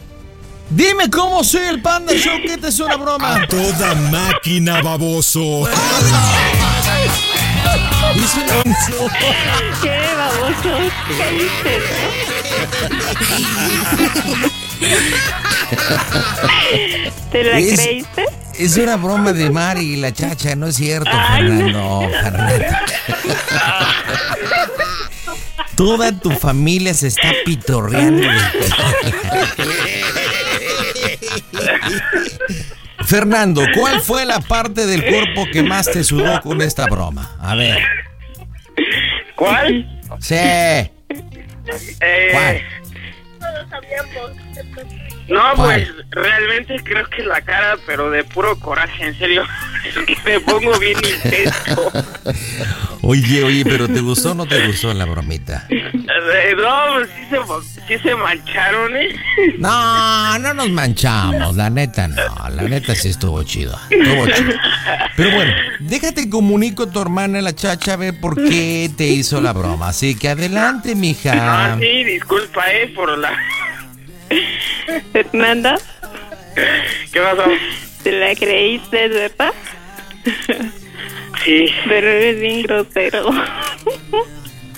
Dime 0.70 1.10
cómo 1.10 1.44
soy 1.44 1.64
el 1.64 1.82
Panda 1.82 2.14
Show, 2.14 2.38
que 2.46 2.54
esta 2.54 2.68
es 2.70 2.80
una 2.80 2.96
broma. 2.98 3.46
Toda 3.48 3.94
máquina, 3.96 4.82
baboso. 4.82 5.68
Qué 9.82 10.00
baboso. 10.18 10.92
Caíste, 11.18 11.80
¿no? 14.42 14.71
¿Te 17.32 17.44
la 17.44 17.58
Es- 17.60 17.80
creíste? 17.80 18.26
Es 18.60 18.78
una 18.78 18.98
broma 18.98 19.34
de 19.34 19.50
Mari 19.50 19.94
y 19.94 19.96
la 19.96 20.12
chacha, 20.14 20.56
no 20.56 20.68
es 20.68 20.76
cierto, 20.76 21.10
Ay, 21.14 21.48
Fernando. 21.48 22.10
Fernando. 22.22 22.66
Toda 25.76 26.12
tu 26.20 26.32
familia 26.32 26.94
se 26.94 27.08
está 27.08 27.32
pitorreando. 27.46 28.28
Fernando, 33.06 33.64
¿cuál 33.76 34.02
fue 34.02 34.26
la 34.26 34.40
parte 34.40 34.86
del 34.86 35.04
cuerpo 35.06 35.46
que 35.52 35.64
más 35.64 35.88
te 35.90 36.04
sudó 36.04 36.40
con 36.42 36.62
esta 36.62 36.86
broma? 36.86 37.36
A 37.42 37.56
ver. 37.56 37.80
¿Cuál? 39.36 40.02
Sí. 40.20 40.36
Eh, 40.36 40.92
¿Cuál? 42.32 42.62
abiertos. 43.72 44.38
Entonces, 44.56 45.00
no, 45.32 45.54
pues 45.56 45.88
realmente 46.10 46.76
creo 46.84 47.08
que 47.10 47.24
la 47.24 47.42
cara, 47.42 47.78
pero 47.86 48.10
de 48.10 48.24
puro 48.26 48.60
coraje, 48.60 49.06
en 49.08 49.18
serio. 49.18 49.44
Me 50.26 50.40
pongo 50.42 50.78
bien 50.78 50.98
intenso. 50.98 51.92
Oye, 53.04 53.44
oye, 53.44 53.64
pero 53.66 53.88
¿te 53.88 54.00
gustó 54.00 54.32
o 54.32 54.36
no 54.36 54.46
te 54.46 54.68
gustó 54.68 54.94
la 54.94 55.06
bromita? 55.06 55.66
Eh, 55.70 56.56
No, 56.56 56.94
pues 56.94 57.10
sí 57.10 57.26
se, 57.88 57.98
sí 57.98 58.04
se 58.04 58.16
mancharon, 58.16 58.96
¿eh? 58.96 59.10
No, 59.58 60.38
no 60.38 60.54
nos 60.54 60.70
manchamos, 60.70 61.56
la 61.56 61.72
neta 61.72 62.08
no, 62.08 62.16
la 62.50 62.62
neta 62.62 62.94
sí 62.94 63.10
estuvo 63.10 63.42
chido, 63.44 63.76
estuvo 63.90 64.28
chido. 64.28 64.54
Pero 65.18 65.32
bueno, 65.32 65.52
déjate 65.80 66.30
comunico 66.30 66.84
a 66.84 66.92
tu 66.92 67.02
hermana 67.02 67.42
la 67.42 67.56
chacha 67.56 67.94
a 67.94 67.98
ver 67.98 68.20
por 68.20 68.36
qué 68.36 68.92
te 68.96 69.08
hizo 69.08 69.42
la 69.42 69.52
broma, 69.52 69.90
así 69.90 70.14
que 70.16 70.30
adelante, 70.30 70.94
mija. 70.94 71.32
Ah, 71.74 71.78
sí, 71.80 72.04
disculpa, 72.04 72.72
¿eh? 72.72 72.88
Por 72.96 73.18
la... 73.18 73.32
Fernanda, 75.14 75.78
¿Qué 77.12 77.20
pasó? 77.20 77.44
¿te 78.04 78.12
la 78.12 78.36
creíste, 78.36 79.08
verdad? 79.08 79.54
Sí, 81.46 81.66
Pero 81.88 82.08
eres 82.08 82.40
bien 82.40 82.64
grosero. 82.64 83.30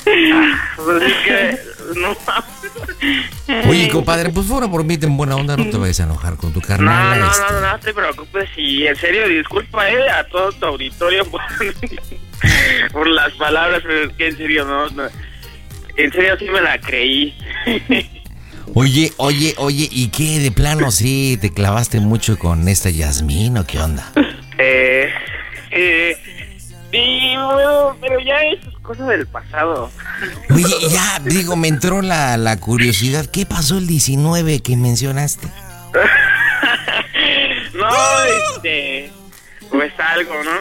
pues 0.03 1.03
es 1.03 1.13
que... 1.25 1.59
No, 1.95 2.15
Oye, 3.69 3.89
compadre, 3.89 4.29
pues 4.29 4.47
fuera 4.47 4.67
por 4.67 4.83
mí, 4.83 4.97
ten 4.97 5.15
buena 5.17 5.35
onda, 5.35 5.57
no 5.57 5.69
te 5.69 5.77
vayas 5.77 5.99
a 5.99 6.03
enojar 6.03 6.37
con 6.37 6.53
tu 6.53 6.61
no, 6.61 6.65
carnal. 6.67 7.19
no, 7.19 7.31
este. 7.31 7.53
no, 7.53 7.59
no 7.61 7.79
te 7.79 7.93
preocupes. 7.93 8.49
Y 8.55 8.87
en 8.87 8.95
serio, 8.95 9.27
disculpa, 9.27 9.89
¿eh? 9.89 10.09
A 10.09 10.23
todo 10.27 10.51
tu 10.53 10.65
auditorio 10.65 11.25
por, 11.31 11.41
por 12.91 13.07
las 13.07 13.33
palabras, 13.33 13.81
pero 13.83 14.03
es 14.09 14.13
que 14.13 14.27
en 14.27 14.37
serio, 14.37 14.65
no, 14.65 14.89
no. 14.89 15.03
En 15.97 16.11
serio, 16.11 16.37
sí 16.39 16.45
me 16.45 16.61
la 16.61 16.79
creí. 16.79 17.35
Oye, 18.73 19.13
oye, 19.17 19.53
oye, 19.57 19.87
¿y 19.91 20.09
qué? 20.09 20.39
De 20.39 20.51
plano 20.51 20.91
sí, 20.91 21.37
te 21.39 21.51
clavaste 21.51 21.99
mucho 21.99 22.37
con 22.37 22.67
esta 22.67 22.89
Yasmín 22.89 23.57
o 23.57 23.65
qué 23.65 23.79
onda? 23.79 24.11
Eh, 24.57 25.09
eh, 25.71 26.17
sí, 26.91 27.33
bueno, 27.35 27.97
pero 28.01 28.19
ya 28.19 28.37
es 28.45 28.59
cosa 28.81 29.05
del 29.05 29.27
pasado. 29.27 29.91
Oye, 30.49 30.75
ya, 30.89 31.19
digo, 31.23 31.55
me 31.55 31.67
entró 31.67 32.01
la, 32.01 32.37
la 32.37 32.57
curiosidad. 32.57 33.25
¿Qué 33.25 33.45
pasó 33.45 33.77
el 33.77 33.87
19 33.87 34.61
que 34.61 34.77
mencionaste? 34.77 35.47
No, 37.73 37.89
este, 38.55 39.11
pues 39.69 39.91
algo, 39.97 40.33
¿no? 40.43 40.51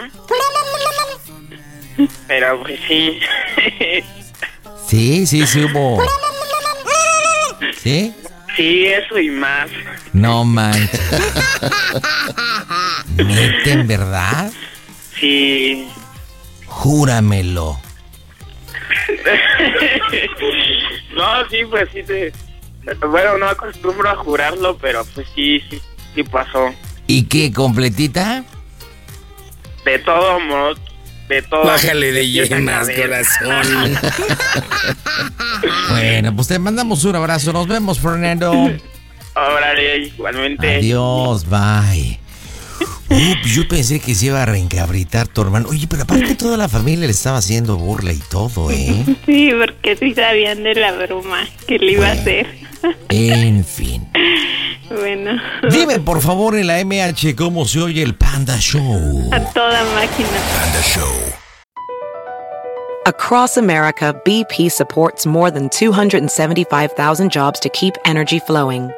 Pero 2.27 2.63
pues 2.63 2.81
sí. 2.89 3.21
Sí, 4.89 5.27
sí, 5.27 5.47
sí 5.47 5.65
hubo. 5.65 6.03
¿Sí? 7.83 8.15
Sí, 8.57 8.87
eso 8.87 9.19
y 9.19 9.31
más. 9.31 9.69
No 10.13 10.45
manches. 10.45 11.01
¿Neta, 13.17 13.71
en 13.71 13.89
verdad? 13.89 14.53
Sí. 15.19 15.89
Júramelo. 16.67 17.81
No, 21.15 21.47
sí, 21.51 21.59
pues 21.71 21.89
sí 21.93 22.03
te... 22.03 22.33
Bueno, 23.07 23.39
no 23.39 23.47
acostumbro 23.47 24.09
a 24.09 24.17
jurarlo, 24.17 24.77
pero 24.79 25.05
pues 25.15 25.27
sí, 25.35 25.61
sí, 25.69 25.81
sí 26.15 26.23
pasó. 26.23 26.71
¿Y 27.07 27.25
qué, 27.25 27.53
completita? 27.53 28.45
De 29.85 29.99
todo 29.99 30.41
modo, 30.41 30.75
de 31.29 31.43
todo. 31.43 31.65
Bájale 31.65 32.13
de 32.13 32.29
llenas, 32.29 32.89
corazón. 32.91 33.99
Bueno, 35.91 36.35
pues 36.35 36.49
te 36.49 36.59
mandamos 36.59 37.05
un 37.05 37.17
abrazo. 37.17 37.53
Nos 37.53 37.69
vemos, 37.69 38.01
Fernando. 38.01 38.51
Órale, 39.35 39.99
igualmente. 39.99 40.77
Adiós, 40.77 41.47
bye. 41.49 42.19
Pues 43.09 43.55
yo 43.55 43.69
pensé 43.69 44.01
que 44.01 44.15
se 44.15 44.27
iba 44.27 44.43
a 44.43 44.47
reencabritar 44.47 45.29
tu 45.29 45.43
hermano. 45.43 45.69
Oye, 45.69 45.87
pero 45.89 46.03
aparte 46.03 46.35
toda 46.35 46.57
la 46.57 46.69
familia 46.69 47.07
le 47.07 47.13
estaba 47.13 47.39
haciendo 47.39 47.77
burla 47.77 48.13
y 48.13 48.21
todo, 48.31 48.71
¿eh? 48.71 49.05
Sí, 49.27 49.51
porque 49.59 49.97
sí 49.97 50.15
sabían 50.15 50.63
de 50.63 50.75
la 50.75 50.93
broma 50.93 51.47
que 51.67 51.79
le 51.79 51.93
iba 51.93 52.09
a 52.09 52.13
hacer. 52.13 52.47
En 53.11 53.65
fin. 53.65 54.09
Bueno, 54.97 55.41
Dime, 55.71 56.01
por 56.01 56.21
favor, 56.21 56.55
en 56.57 56.67
la 56.67 56.85
MH 56.85 57.35
cómo 57.37 57.65
se 57.65 57.81
oye 57.81 58.03
el 58.03 58.15
Panda 58.15 58.57
Show. 58.59 59.31
a 59.33 59.41
toda 59.53 59.83
máquina. 59.95 60.29
Panda 60.55 60.83
Show. 60.83 61.33
Across 63.07 63.57
America, 63.57 64.15
BP 64.25 64.71
supports 64.71 65.27
more 65.27 65.51
than 65.51 65.69
275,000 65.71 67.33
jobs 67.33 67.59
to 67.61 67.69
keep 67.71 67.95
energy 68.05 68.39
flowing. 68.39 68.91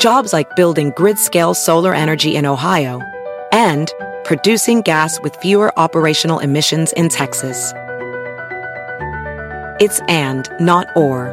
Jobs 0.00 0.32
like 0.32 0.56
building 0.56 0.92
grid 0.96 1.18
scale 1.18 1.54
solar 1.54 1.94
energy 1.94 2.34
in 2.34 2.44
Ohio 2.44 3.00
and 3.52 3.92
producing 4.24 4.80
gas 4.82 5.20
with 5.22 5.36
fewer 5.36 5.72
operational 5.78 6.40
emissions 6.40 6.92
in 6.94 7.08
Texas. 7.08 7.72
It's 9.78 10.00
and, 10.08 10.48
not 10.58 10.88
or. 10.96 11.32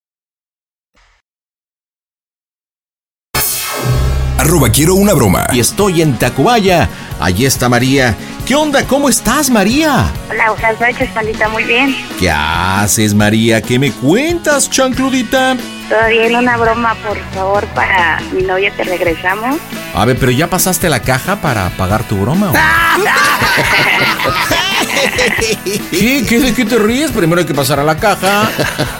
Arroba 4.41 4.69
quiero 4.71 4.95
una 4.95 5.13
broma. 5.13 5.45
Y 5.53 5.59
estoy 5.59 6.01
en 6.01 6.17
Tacubaya. 6.17 6.89
Allí 7.19 7.45
está 7.45 7.69
María. 7.69 8.17
¿Qué 8.45 8.55
onda? 8.55 8.85
¿Cómo 8.85 9.07
estás, 9.07 9.49
María? 9.49 10.11
Hola, 10.29 10.51
buenas 10.51 10.79
noches, 10.79 11.09
pandita, 11.11 11.47
muy 11.49 11.63
bien. 11.63 11.95
¿Qué 12.19 12.29
haces, 12.29 13.13
María? 13.13 13.61
¿Qué 13.61 13.79
me 13.79 13.91
cuentas, 13.91 14.69
chancludita? 14.69 15.55
Todo 15.87 16.07
bien, 16.09 16.35
una 16.35 16.57
broma, 16.57 16.95
por 16.95 17.17
favor, 17.33 17.65
para 17.67 18.19
mi 18.33 18.43
novia, 18.43 18.71
te 18.75 18.83
regresamos. 18.83 19.57
A 19.93 20.05
ver, 20.05 20.17
pero 20.17 20.31
ya 20.31 20.47
pasaste 20.47 20.89
la 20.89 21.01
caja 21.01 21.37
para 21.37 21.69
pagar 21.71 22.03
tu 22.03 22.17
broma. 22.17 22.51
¿o? 22.51 22.53
¿Qué? 25.91 26.25
¿Qué? 26.27 26.39
¿De 26.39 26.53
qué 26.53 26.65
te 26.65 26.77
ríes? 26.77 27.11
Primero 27.11 27.39
hay 27.39 27.47
que 27.47 27.53
pasar 27.53 27.79
a 27.79 27.83
la 27.83 27.97
caja. 27.97 28.49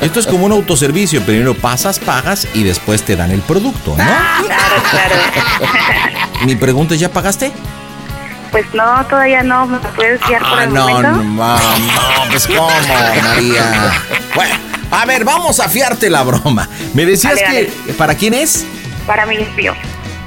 Esto 0.01 0.19
es 0.19 0.27
como 0.27 0.45
un 0.45 0.51
autoservicio. 0.51 1.21
Primero 1.23 1.55
pasas, 1.55 1.99
pagas 1.99 2.47
y 2.53 2.63
después 2.63 3.03
te 3.03 3.15
dan 3.15 3.31
el 3.31 3.41
producto, 3.41 3.91
¿no? 3.91 3.95
Claro, 3.97 4.83
claro. 4.89 5.15
Mi 6.45 6.55
pregunta 6.55 6.93
es, 6.93 6.99
¿ya 6.99 7.09
pagaste? 7.09 7.51
Pues 8.51 8.65
no, 8.73 9.05
todavía 9.07 9.43
no, 9.43 9.65
¿me 9.65 9.77
puedes 9.79 10.19
guiar 10.27 10.41
por 10.41 10.59
Ah, 10.59 10.63
el 10.65 10.73
no, 10.73 10.87
momento? 10.89 11.11
no, 11.23 11.23
no, 11.23 11.57
pues 12.29 12.47
cómo, 12.47 12.67
María. 13.23 13.93
Bueno, 14.35 14.55
a 14.91 15.05
ver, 15.05 15.23
vamos 15.23 15.59
a 15.61 15.69
fiarte 15.69 16.09
la 16.09 16.23
broma. 16.23 16.67
Me 16.93 17.05
decías 17.05 17.39
Dale, 17.39 17.71
que, 17.85 17.93
¿para 17.93 18.15
quién 18.15 18.33
es? 18.33 18.65
Para 19.07 19.25
mi 19.25 19.37
novio, 19.37 19.73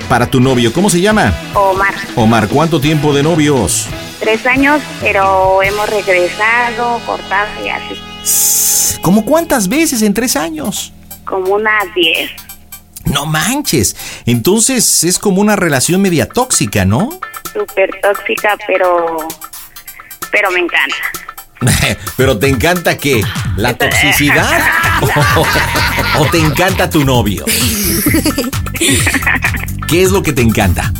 Para 0.09 0.26
tu 0.26 0.40
novio. 0.40 0.73
¿Cómo 0.73 0.88
se 0.88 1.00
llama? 1.02 1.35
Omar. 1.54 1.95
Omar, 2.16 2.49
¿cuánto 2.49 2.81
tiempo 2.81 3.12
de 3.12 3.23
novios? 3.23 3.87
Tres 4.21 4.47
años, 4.47 4.81
pero 5.02 5.62
hemos 5.62 5.88
regresado, 5.90 7.00
cortado 7.04 7.49
y 7.62 7.69
así. 7.69 8.99
¿Cómo 9.02 9.25
cuántas 9.26 9.69
veces 9.69 10.00
en 10.00 10.14
tres 10.14 10.35
años? 10.37 10.93
Como 11.26 11.54
unas 11.57 11.85
diez. 11.95 12.31
No 13.04 13.26
manches. 13.26 13.95
Entonces 14.25 15.04
es 15.04 15.19
como 15.19 15.43
una 15.43 15.57
relación 15.57 16.00
media 16.00 16.26
tóxica, 16.26 16.87
¿no? 16.87 17.11
Súper 17.54 17.90
tóxica, 18.02 18.56
pero... 18.66 19.16
Pero 20.30 20.50
me 20.50 20.61
encanta. 20.61 20.96
Pero 22.16 22.38
te 22.38 22.49
encanta 22.49 22.96
qué? 22.96 23.23
¿La 23.56 23.75
toxicidad? 23.75 24.61
¿O, 25.00 25.06
o 26.23 26.26
te 26.26 26.38
encanta 26.38 26.90
tu 26.90 27.04
novio? 27.04 27.44
¿Qué 29.88 30.02
es 30.02 30.11
lo 30.11 30.23
que 30.23 30.32
te 30.32 30.42
encanta? 30.42 30.92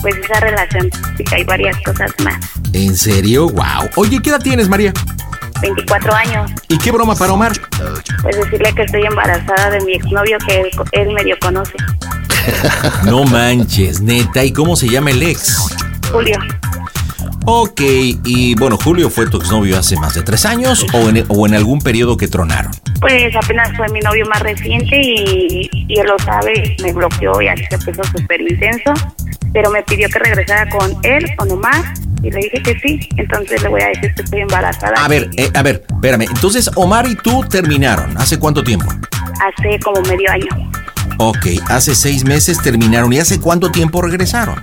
Pues 0.00 0.14
esa 0.16 0.40
relación 0.40 0.90
tóxica 0.90 1.38
y 1.38 1.44
varias 1.44 1.76
cosas 1.82 2.12
más. 2.22 2.38
¿En 2.72 2.96
serio? 2.96 3.48
Wow. 3.48 3.90
Oye, 3.96 4.20
¿qué 4.22 4.30
edad 4.30 4.40
tienes, 4.40 4.68
María? 4.68 4.92
24 5.60 6.14
años. 6.14 6.50
¿Y 6.68 6.78
qué 6.78 6.92
broma 6.92 7.16
para 7.16 7.32
Omar? 7.32 7.52
Pues 8.22 8.36
decirle 8.36 8.72
que 8.74 8.82
estoy 8.82 9.04
embarazada 9.04 9.70
de 9.70 9.80
mi 9.80 9.94
exnovio 9.94 10.38
que 10.46 10.60
él, 10.60 10.70
él 10.92 11.12
medio 11.12 11.36
conoce. 11.40 11.74
No 13.04 13.24
manches, 13.24 14.00
neta. 14.00 14.44
¿Y 14.44 14.52
cómo 14.52 14.76
se 14.76 14.88
llama 14.88 15.10
el 15.10 15.22
ex? 15.22 15.68
Julio. 16.10 16.38
Ok, 17.48 17.80
y 17.80 18.56
bueno, 18.56 18.76
Julio 18.76 19.08
fue 19.08 19.28
tu 19.28 19.36
exnovio 19.36 19.78
hace 19.78 19.96
más 19.96 20.14
de 20.14 20.22
tres 20.22 20.44
años 20.44 20.84
o 20.92 21.08
en, 21.08 21.24
o 21.28 21.46
en 21.46 21.54
algún 21.54 21.80
periodo 21.80 22.16
que 22.16 22.26
tronaron. 22.26 22.72
Pues 23.00 23.36
apenas 23.36 23.70
fue 23.76 23.88
mi 23.90 24.00
novio 24.00 24.26
más 24.26 24.40
reciente 24.42 25.00
y, 25.00 25.70
y 25.72 26.00
él 26.00 26.06
lo 26.08 26.18
sabe, 26.18 26.76
me 26.82 26.92
bloqueó 26.92 27.40
y 27.40 27.46
así 27.46 27.62
se 27.70 27.78
puso 27.78 28.02
súper 28.04 28.40
intenso, 28.40 28.92
pero 29.52 29.70
me 29.70 29.80
pidió 29.84 30.08
que 30.08 30.18
regresara 30.18 30.68
con 30.70 30.92
él 31.04 31.24
o 31.38 31.44
nomás 31.44 32.00
y 32.22 32.30
le 32.32 32.38
dije 32.38 32.62
que 32.62 32.80
sí, 32.80 33.08
entonces 33.16 33.62
le 33.62 33.68
voy 33.68 33.82
a 33.82 33.88
decir 33.88 34.12
que 34.14 34.22
estoy 34.22 34.40
embarazada. 34.40 34.94
A 34.96 35.06
ver, 35.06 35.30
eh, 35.36 35.48
a 35.54 35.62
ver, 35.62 35.84
espérame. 35.88 36.22
Entonces, 36.22 36.68
Omar 36.74 37.06
y 37.06 37.14
tú 37.14 37.44
terminaron. 37.48 38.18
¿Hace 38.18 38.38
cuánto 38.40 38.64
tiempo? 38.64 38.86
Hace 39.40 39.78
como 39.80 40.00
medio 40.02 40.30
año, 40.32 40.72
Ok, 41.18 41.46
hace 41.68 41.94
seis 41.94 42.24
meses 42.24 42.58
terminaron. 42.62 43.12
¿Y 43.12 43.18
hace 43.18 43.40
cuánto 43.40 43.70
tiempo 43.70 44.02
regresaron? 44.02 44.62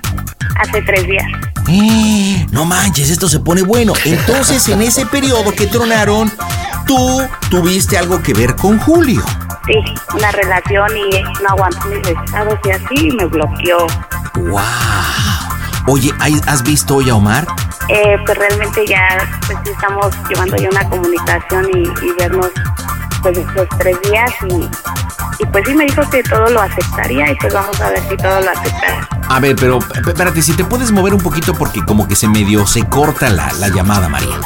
hace 0.60 0.80
tres 0.82 1.04
días. 1.06 1.24
Eh, 1.68 2.46
No 2.52 2.64
manches, 2.64 3.10
esto 3.10 3.28
se 3.28 3.40
pone 3.40 3.62
bueno. 3.62 3.92
Entonces, 4.04 4.68
en 4.68 4.82
ese 4.82 5.04
periodo 5.06 5.52
que 5.52 5.66
tronaron, 5.66 6.30
tú 6.86 7.22
tuviste 7.50 7.98
algo 7.98 8.22
que 8.22 8.34
ver 8.34 8.54
con 8.54 8.78
Julio. 8.78 9.22
Sí, 9.66 9.74
una 10.14 10.30
relación 10.30 10.88
y 10.96 11.22
no 11.42 11.48
aguantó 11.50 11.88
mis 11.88 12.06
estados 12.06 12.58
y 12.64 12.70
así 12.70 13.08
me 13.16 13.24
bloqueó. 13.26 13.78
¡Wow! 14.36 14.60
Oye, 15.86 16.12
¿hay- 16.20 16.40
¿has 16.46 16.62
visto 16.62 16.96
hoy 16.96 17.10
a 17.10 17.16
Omar? 17.16 17.46
Eh, 17.88 18.16
pues 18.24 18.38
realmente 18.38 18.86
ya 18.86 19.00
pues 19.46 19.58
estamos 19.66 20.14
llevando 20.28 20.56
ya 20.56 20.68
una 20.70 20.88
comunicación 20.88 21.66
y, 21.74 21.82
y 22.06 22.12
vernos 22.18 22.46
pues 23.24 23.38
estos 23.38 23.66
tres 23.78 23.96
días 24.02 24.30
y, 24.50 25.42
y 25.42 25.46
pues 25.46 25.64
sí 25.66 25.74
me 25.74 25.84
dijo 25.86 26.02
que 26.10 26.22
todo 26.22 26.46
lo 26.50 26.60
aceptaría 26.60 27.32
y 27.32 27.34
pues 27.36 27.54
vamos 27.54 27.80
a 27.80 27.88
ver 27.88 28.00
si 28.06 28.16
todo 28.18 28.38
lo 28.40 28.50
acepta. 28.50 29.08
A 29.30 29.40
ver, 29.40 29.56
pero 29.56 29.78
espérate, 30.06 30.42
si 30.42 30.52
te 30.52 30.62
puedes 30.62 30.92
mover 30.92 31.14
un 31.14 31.20
poquito 31.22 31.54
porque 31.54 31.82
como 31.84 32.06
que 32.06 32.14
se 32.14 32.28
medio 32.28 32.66
se 32.66 32.86
corta 32.86 33.30
la, 33.30 33.50
la 33.54 33.68
llamada, 33.68 34.10
María. 34.10 34.38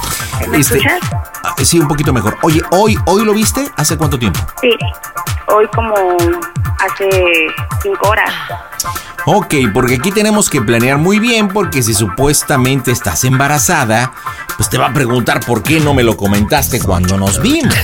¿Me 0.49 0.59
escuchas? 0.59 1.01
ah, 1.43 1.55
sí, 1.63 1.81
un 1.81 1.89
poquito 1.89 2.13
mejor. 2.13 2.39
Oye, 2.43 2.63
¿hoy, 2.71 2.97
¿hoy 3.07 3.25
lo 3.25 3.35
viste? 3.35 3.69
¿Hace 3.77 3.99
cuánto 3.99 4.17
tiempo? 4.17 4.39
Sí, 4.61 4.71
hoy 5.49 5.67
como 5.75 5.95
hace 6.79 7.09
cinco 7.83 8.09
horas. 8.09 8.33
Ok, 9.25 9.55
porque 9.75 9.97
aquí 9.97 10.11
tenemos 10.11 10.49
que 10.49 10.63
planear 10.63 10.97
muy 10.97 11.19
bien 11.19 11.49
porque 11.49 11.83
si 11.83 11.93
supuestamente 11.93 12.91
estás 12.91 13.25
embarazada, 13.25 14.13
pues 14.57 14.71
te 14.71 14.79
va 14.79 14.87
a 14.87 14.93
preguntar 14.95 15.41
por 15.41 15.63
qué 15.63 15.81
no 15.81 15.93
me 15.93 16.03
lo 16.03 16.17
comentaste 16.17 16.81
cuando 16.81 17.19
nos 17.19 17.41
vimos. 17.43 17.75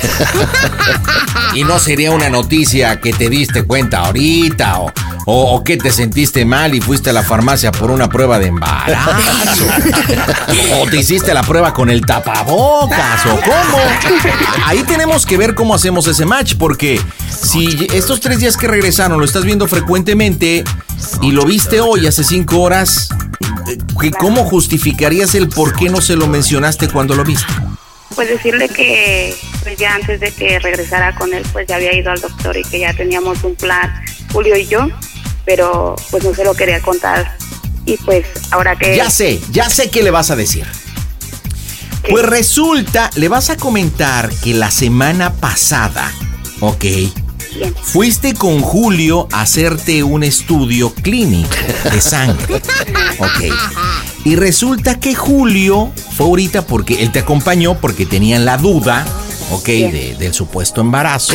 y 1.54 1.64
no 1.64 1.78
sería 1.78 2.12
una 2.12 2.30
noticia 2.30 3.00
que 3.00 3.12
te 3.12 3.28
diste 3.28 3.64
cuenta 3.64 3.98
ahorita 3.98 4.78
o, 4.78 4.92
o, 5.26 5.56
o 5.56 5.64
que 5.64 5.76
te 5.76 5.90
sentiste 5.90 6.44
mal 6.44 6.74
y 6.74 6.80
fuiste 6.80 7.10
a 7.10 7.12
la 7.12 7.22
farmacia 7.22 7.70
por 7.72 7.90
una 7.90 8.08
prueba 8.08 8.38
de 8.38 8.46
embarazo. 8.46 9.10
o 10.80 10.86
te 10.88 10.98
hiciste 10.98 11.34
la 11.34 11.42
prueba 11.42 11.74
con 11.74 11.90
el 11.90 12.04
tapabocas 12.06 13.26
o 13.26 13.40
cómo. 13.40 13.78
Ahí 14.64 14.82
tenemos 14.84 15.26
que 15.26 15.36
ver 15.36 15.54
cómo 15.54 15.74
hacemos 15.74 16.06
ese 16.06 16.24
match 16.24 16.54
porque 16.58 17.00
si 17.28 17.86
estos 17.92 18.20
tres 18.20 18.38
días 18.38 18.56
que 18.56 18.66
regresaron 18.84 19.18
lo 19.18 19.24
estás 19.24 19.46
viendo 19.46 19.66
frecuentemente 19.66 20.62
y 21.22 21.30
lo 21.30 21.46
viste 21.46 21.80
hoy 21.80 22.06
hace 22.06 22.22
cinco 22.22 22.60
horas, 22.60 23.08
eh, 23.66 23.78
¿qué- 23.98 24.10
¿cómo 24.10 24.44
justificarías 24.44 25.34
el 25.34 25.48
por 25.48 25.74
qué 25.74 25.88
no 25.88 26.02
se 26.02 26.16
lo 26.16 26.26
mencionaste 26.26 26.88
cuando 26.88 27.14
lo 27.14 27.24
viste? 27.24 27.50
Pues 28.14 28.28
decirle 28.28 28.68
que 28.68 29.34
pues 29.62 29.78
ya 29.78 29.94
antes 29.94 30.20
de 30.20 30.30
que 30.32 30.58
regresara 30.58 31.14
con 31.14 31.32
él 31.32 31.42
pues 31.50 31.66
ya 31.66 31.76
había 31.76 31.94
ido 31.96 32.10
al 32.10 32.20
doctor 32.20 32.58
y 32.58 32.62
que 32.62 32.80
ya 32.80 32.92
teníamos 32.92 33.42
un 33.42 33.54
plan, 33.54 33.90
Julio 34.30 34.54
y 34.54 34.66
yo, 34.66 34.86
pero 35.46 35.96
pues 36.10 36.22
no 36.22 36.34
se 36.34 36.44
lo 36.44 36.52
quería 36.52 36.82
contar. 36.82 37.38
Y 37.86 37.96
pues 37.96 38.26
ahora 38.50 38.76
que... 38.76 38.96
Ya 38.98 39.08
sé, 39.08 39.40
ya 39.50 39.70
sé 39.70 39.88
qué 39.88 40.02
le 40.02 40.10
vas 40.10 40.30
a 40.30 40.36
decir. 40.36 40.66
Pues 42.10 42.26
resulta, 42.26 43.10
le 43.14 43.28
vas 43.30 43.48
a 43.48 43.56
comentar 43.56 44.28
que 44.42 44.52
la 44.52 44.70
semana 44.70 45.32
pasada, 45.32 46.12
ok, 46.60 46.84
fuiste 47.82 48.34
con 48.34 48.60
Julio 48.60 49.28
a 49.32 49.42
hacerte 49.42 50.02
un 50.02 50.22
estudio 50.24 50.92
clínico 50.94 51.54
de 51.90 52.00
sangre, 52.00 52.56
ok. 53.18 53.54
Y 54.24 54.36
resulta 54.36 54.98
que 55.00 55.14
Julio 55.14 55.92
fue 56.16 56.26
ahorita 56.26 56.66
porque 56.66 57.02
él 57.02 57.12
te 57.12 57.18
acompañó 57.20 57.74
porque 57.78 58.06
tenían 58.06 58.44
la 58.44 58.56
duda, 58.56 59.04
ok, 59.50 59.66
de- 59.66 60.16
del 60.18 60.32
supuesto 60.32 60.80
embarazo. 60.80 61.34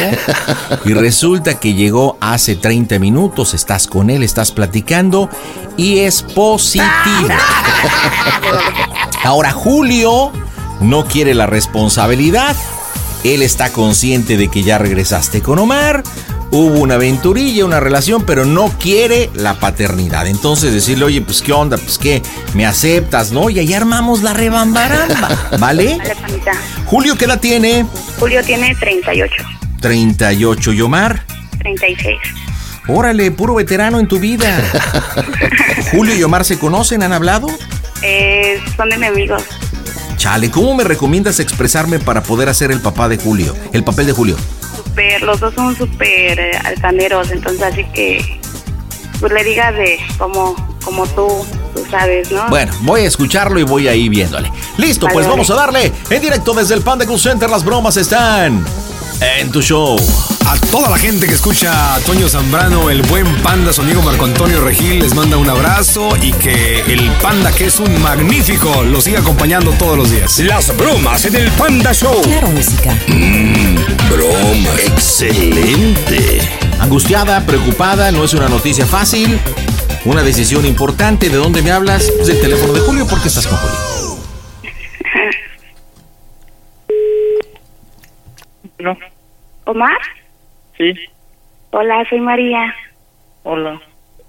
Y 0.85 0.93
resulta 0.93 1.59
que 1.59 1.73
llegó 1.75 2.17
hace 2.19 2.55
30 2.55 2.97
minutos, 2.99 3.53
estás 3.53 3.85
con 3.87 4.09
él, 4.09 4.23
estás 4.23 4.51
platicando 4.51 5.29
y 5.77 5.99
es 5.99 6.23
positivo. 6.23 6.89
Ahora 9.23 9.51
Julio 9.51 10.31
no 10.81 11.05
quiere 11.05 11.33
la 11.33 11.45
responsabilidad. 11.45 12.55
Él 13.23 13.41
está 13.41 13.71
consciente 13.71 14.37
de 14.37 14.47
que 14.47 14.63
ya 14.63 14.77
regresaste 14.77 15.41
con 15.41 15.59
Omar. 15.59 16.03
Hubo 16.51 16.79
una 16.79 16.95
aventurilla, 16.95 17.65
una 17.65 17.79
relación, 17.79 18.25
pero 18.25 18.45
no 18.45 18.69
quiere 18.79 19.29
la 19.35 19.59
paternidad. 19.59 20.25
Entonces 20.25 20.73
decirle, 20.73 21.05
oye, 21.05 21.21
pues 21.21 21.41
qué 21.41 21.53
onda, 21.53 21.77
pues 21.77 21.99
qué, 21.99 22.23
me 22.55 22.65
aceptas, 22.65 23.31
¿no? 23.31 23.49
Y 23.51 23.59
ahí 23.59 23.73
armamos 23.73 24.23
la 24.23 24.33
rebambaramba, 24.33 25.49
¿vale? 25.59 25.97
Vale, 25.97 26.15
panita. 26.15 26.51
Julio, 26.85 27.15
¿qué 27.17 27.25
edad 27.25 27.39
tiene? 27.39 27.85
Julio 28.19 28.43
tiene 28.43 28.73
38, 28.75 29.43
38. 29.79 30.73
¿Y 30.73 30.81
Omar? 30.81 31.23
36. 31.59 32.17
Órale, 32.87 33.29
puro 33.29 33.53
veterano 33.53 33.99
en 33.99 34.07
tu 34.07 34.19
vida. 34.19 34.63
Julio 35.91 36.15
y 36.15 36.23
Omar 36.23 36.43
se 36.43 36.57
conocen, 36.57 37.03
han 37.03 37.13
hablado. 37.13 37.47
Eh, 38.01 38.59
son 38.75 38.91
enemigos. 38.91 39.43
Chale, 40.19 40.51
¿cómo 40.51 40.75
me 40.75 40.83
recomiendas 40.83 41.39
expresarme 41.39 41.97
para 41.97 42.21
poder 42.21 42.49
hacer 42.49 42.71
el 42.73 42.81
papá 42.81 43.07
de 43.07 43.17
Julio? 43.17 43.55
El 43.71 43.85
papel 43.85 44.05
de 44.07 44.11
Julio. 44.11 44.35
Super, 44.75 45.21
los 45.21 45.39
dos 45.39 45.53
son 45.53 45.73
súper 45.77 46.37
eh, 46.37 46.51
altaneros, 46.65 47.31
entonces 47.31 47.61
así 47.63 47.85
que 47.93 48.41
pues 49.21 49.31
le 49.31 49.45
digas 49.45 49.73
de 49.75 49.97
como, 50.17 50.55
como 50.83 51.07
tú, 51.07 51.25
tú 51.73 51.85
sabes, 51.89 52.29
¿no? 52.33 52.49
Bueno, 52.49 52.73
voy 52.81 53.01
a 53.01 53.07
escucharlo 53.07 53.61
y 53.61 53.63
voy 53.63 53.87
a 53.87 53.95
ir 53.95 54.09
viéndole. 54.09 54.51
Listo, 54.77 55.05
Vale, 55.05 55.13
pues 55.13 55.25
vale. 55.25 55.37
vamos 55.37 55.49
a 55.51 55.55
darle 55.55 55.93
en 56.09 56.21
directo 56.21 56.53
desde 56.53 56.73
el 56.75 56.81
Panda 56.81 57.05
Cool 57.05 57.19
Center. 57.19 57.49
Las 57.49 57.63
bromas 57.63 57.95
están 57.95 58.61
en 59.21 59.51
tu 59.51 59.61
show. 59.61 59.97
A 60.45 60.57
toda 60.71 60.89
la 60.89 60.97
gente 60.97 61.27
que 61.27 61.33
escucha 61.33 61.95
a 61.95 61.99
Toño 61.99 62.27
Zambrano, 62.29 62.89
el 62.89 63.01
buen 63.03 63.25
panda, 63.41 63.71
su 63.73 63.81
amigo 63.81 64.01
Marco 64.01 64.25
Antonio 64.25 64.61
Regil, 64.61 64.99
les 64.99 65.13
manda 65.13 65.37
un 65.37 65.49
abrazo 65.49 66.09
y 66.21 66.31
que 66.33 66.81
el 66.81 67.11
panda, 67.21 67.51
que 67.51 67.65
es 67.65 67.79
un 67.79 68.01
magnífico, 68.01 68.83
lo 68.83 69.01
siga 69.01 69.19
acompañando 69.19 69.71
todos 69.73 69.97
los 69.97 70.11
días. 70.11 70.39
Las 70.39 70.75
bromas 70.75 71.25
en 71.25 71.35
el 71.35 71.51
Panda 71.51 71.93
Show. 71.93 72.21
Claro, 72.23 72.49
música. 72.49 72.97
broma. 74.09 74.69
Excelente. 74.87 76.41
Angustiada, 76.79 77.45
preocupada, 77.45 78.11
no 78.11 78.23
es 78.23 78.33
una 78.33 78.47
noticia 78.47 78.85
fácil. 78.85 79.39
Una 80.05 80.23
decisión 80.23 80.65
importante. 80.65 81.29
¿De 81.29 81.37
dónde 81.37 81.61
me 81.61 81.71
hablas? 81.71 82.11
Pues 82.15 82.27
del 82.27 82.39
teléfono 82.39 82.73
de 82.73 82.79
Julio, 82.79 83.05
porque 83.05 83.27
estás 83.27 83.45
con 83.45 83.57
Julio. 83.57 83.88
No, 88.79 88.97
Omar, 89.65 89.97
sí, 90.77 90.93
hola, 91.71 92.05
soy 92.09 92.21
María. 92.21 92.73
hola. 93.43 93.79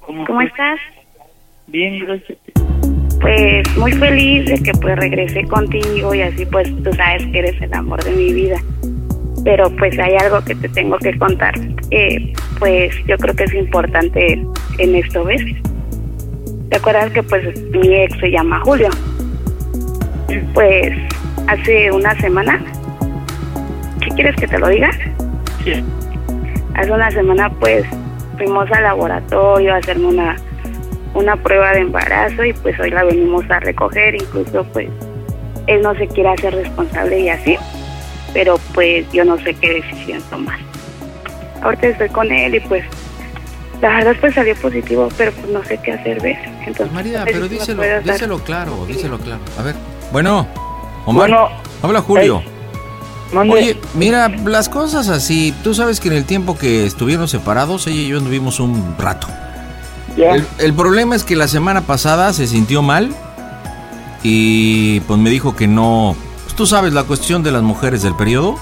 ¿Cómo, 0.00 0.24
¿Cómo 0.26 0.40
estás? 0.40 0.78
estás? 0.80 1.04
Bien, 1.68 2.04
gracias. 2.04 2.38
Pues 3.20 3.76
muy 3.76 3.92
feliz 3.92 4.46
de 4.46 4.60
que 4.62 4.72
pues 4.72 4.96
regresé 4.96 5.44
contigo 5.44 6.14
y 6.14 6.22
así 6.22 6.44
pues 6.46 6.68
tú 6.82 6.92
sabes 6.94 7.24
que 7.26 7.38
eres 7.38 7.62
el 7.62 7.72
amor 7.74 8.02
de 8.02 8.10
mi 8.12 8.32
vida. 8.32 8.58
Pero 9.44 9.70
pues 9.76 9.96
hay 9.98 10.16
algo 10.16 10.42
que 10.44 10.54
te 10.56 10.68
tengo 10.70 10.98
que 10.98 11.16
contar. 11.18 11.54
Eh, 11.90 12.32
pues 12.58 12.92
yo 13.06 13.16
creo 13.18 13.34
que 13.36 13.44
es 13.44 13.54
importante 13.54 14.42
en 14.78 14.94
esto, 14.96 15.24
¿ves? 15.24 15.42
¿Te 16.70 16.76
acuerdas 16.76 17.12
que 17.12 17.22
pues 17.22 17.56
mi 17.70 17.94
ex 17.94 18.18
se 18.18 18.30
llama 18.30 18.60
Julio? 18.64 18.88
Pues 20.54 20.92
hace 21.46 21.90
una 21.92 22.18
semana, 22.20 22.60
¿qué 24.00 24.08
quieres 24.14 24.36
que 24.36 24.46
te 24.46 24.58
lo 24.58 24.68
diga? 24.68 24.90
Sí. 25.64 25.84
Hace 26.74 26.90
una 26.90 27.10
semana 27.10 27.50
pues 27.50 27.84
fuimos 28.36 28.70
al 28.72 28.82
laboratorio 28.84 29.74
a 29.74 29.78
hacerme 29.78 30.06
una 30.06 30.36
una 31.14 31.36
prueba 31.36 31.72
de 31.72 31.80
embarazo 31.80 32.44
y 32.44 32.52
pues 32.52 32.78
hoy 32.78 32.90
la 32.90 33.04
venimos 33.04 33.48
a 33.50 33.60
recoger, 33.60 34.14
incluso 34.14 34.64
pues 34.72 34.88
él 35.66 35.82
no 35.82 35.94
se 35.94 36.06
quiere 36.08 36.30
hacer 36.30 36.54
responsable 36.54 37.20
y 37.20 37.28
así, 37.28 37.56
pero 38.32 38.58
pues 38.74 39.10
yo 39.12 39.24
no 39.24 39.36
sé 39.38 39.54
qué 39.54 39.74
decisión 39.74 40.22
tomar. 40.30 40.58
Ahorita 41.62 41.88
estoy 41.88 42.08
con 42.10 42.30
él 42.30 42.54
y 42.54 42.60
pues 42.60 42.84
la 43.82 43.96
verdad 43.96 44.16
pues 44.20 44.34
salió 44.34 44.54
positivo, 44.56 45.08
pero 45.16 45.32
pues 45.32 45.48
no 45.48 45.64
sé 45.64 45.78
qué 45.82 45.92
hacer, 45.92 46.22
¿ves? 46.22 46.38
Entonces, 46.66 46.92
María, 46.92 47.24
pero 47.24 47.48
díselo, 47.48 47.82
díselo 48.02 48.38
claro, 48.38 48.86
díselo 48.86 49.18
claro. 49.18 49.40
A 49.58 49.62
ver, 49.62 49.74
Bueno, 50.12 50.46
Omar. 51.06 51.28
Bueno. 51.28 51.48
Habla 51.82 52.02
Julio. 52.02 52.42
Oye, 53.34 53.78
mira, 53.94 54.28
las 54.28 54.68
cosas 54.68 55.08
así. 55.08 55.54
Tú 55.62 55.74
sabes 55.74 56.00
que 56.00 56.08
en 56.08 56.14
el 56.14 56.24
tiempo 56.24 56.58
que 56.58 56.84
estuvieron 56.84 57.28
separados, 57.28 57.86
ella 57.86 58.00
y 58.00 58.08
yo 58.08 58.18
anduvimos 58.18 58.58
un 58.60 58.96
rato. 58.98 59.28
Ya. 60.16 60.34
El, 60.34 60.46
el 60.58 60.74
problema 60.74 61.14
es 61.14 61.22
que 61.24 61.36
la 61.36 61.46
semana 61.46 61.82
pasada 61.82 62.32
se 62.32 62.46
sintió 62.46 62.82
mal 62.82 63.14
y 64.22 65.00
pues 65.00 65.18
me 65.18 65.30
dijo 65.30 65.54
que 65.56 65.66
no. 65.68 66.16
pues, 66.44 66.54
tú 66.56 66.66
sabes 66.66 66.92
la 66.92 67.04
cuestión 67.04 67.42
de 67.42 67.52
las 67.52 67.62
mujeres 67.62 68.02
del 68.02 68.14
periodo. 68.14 68.56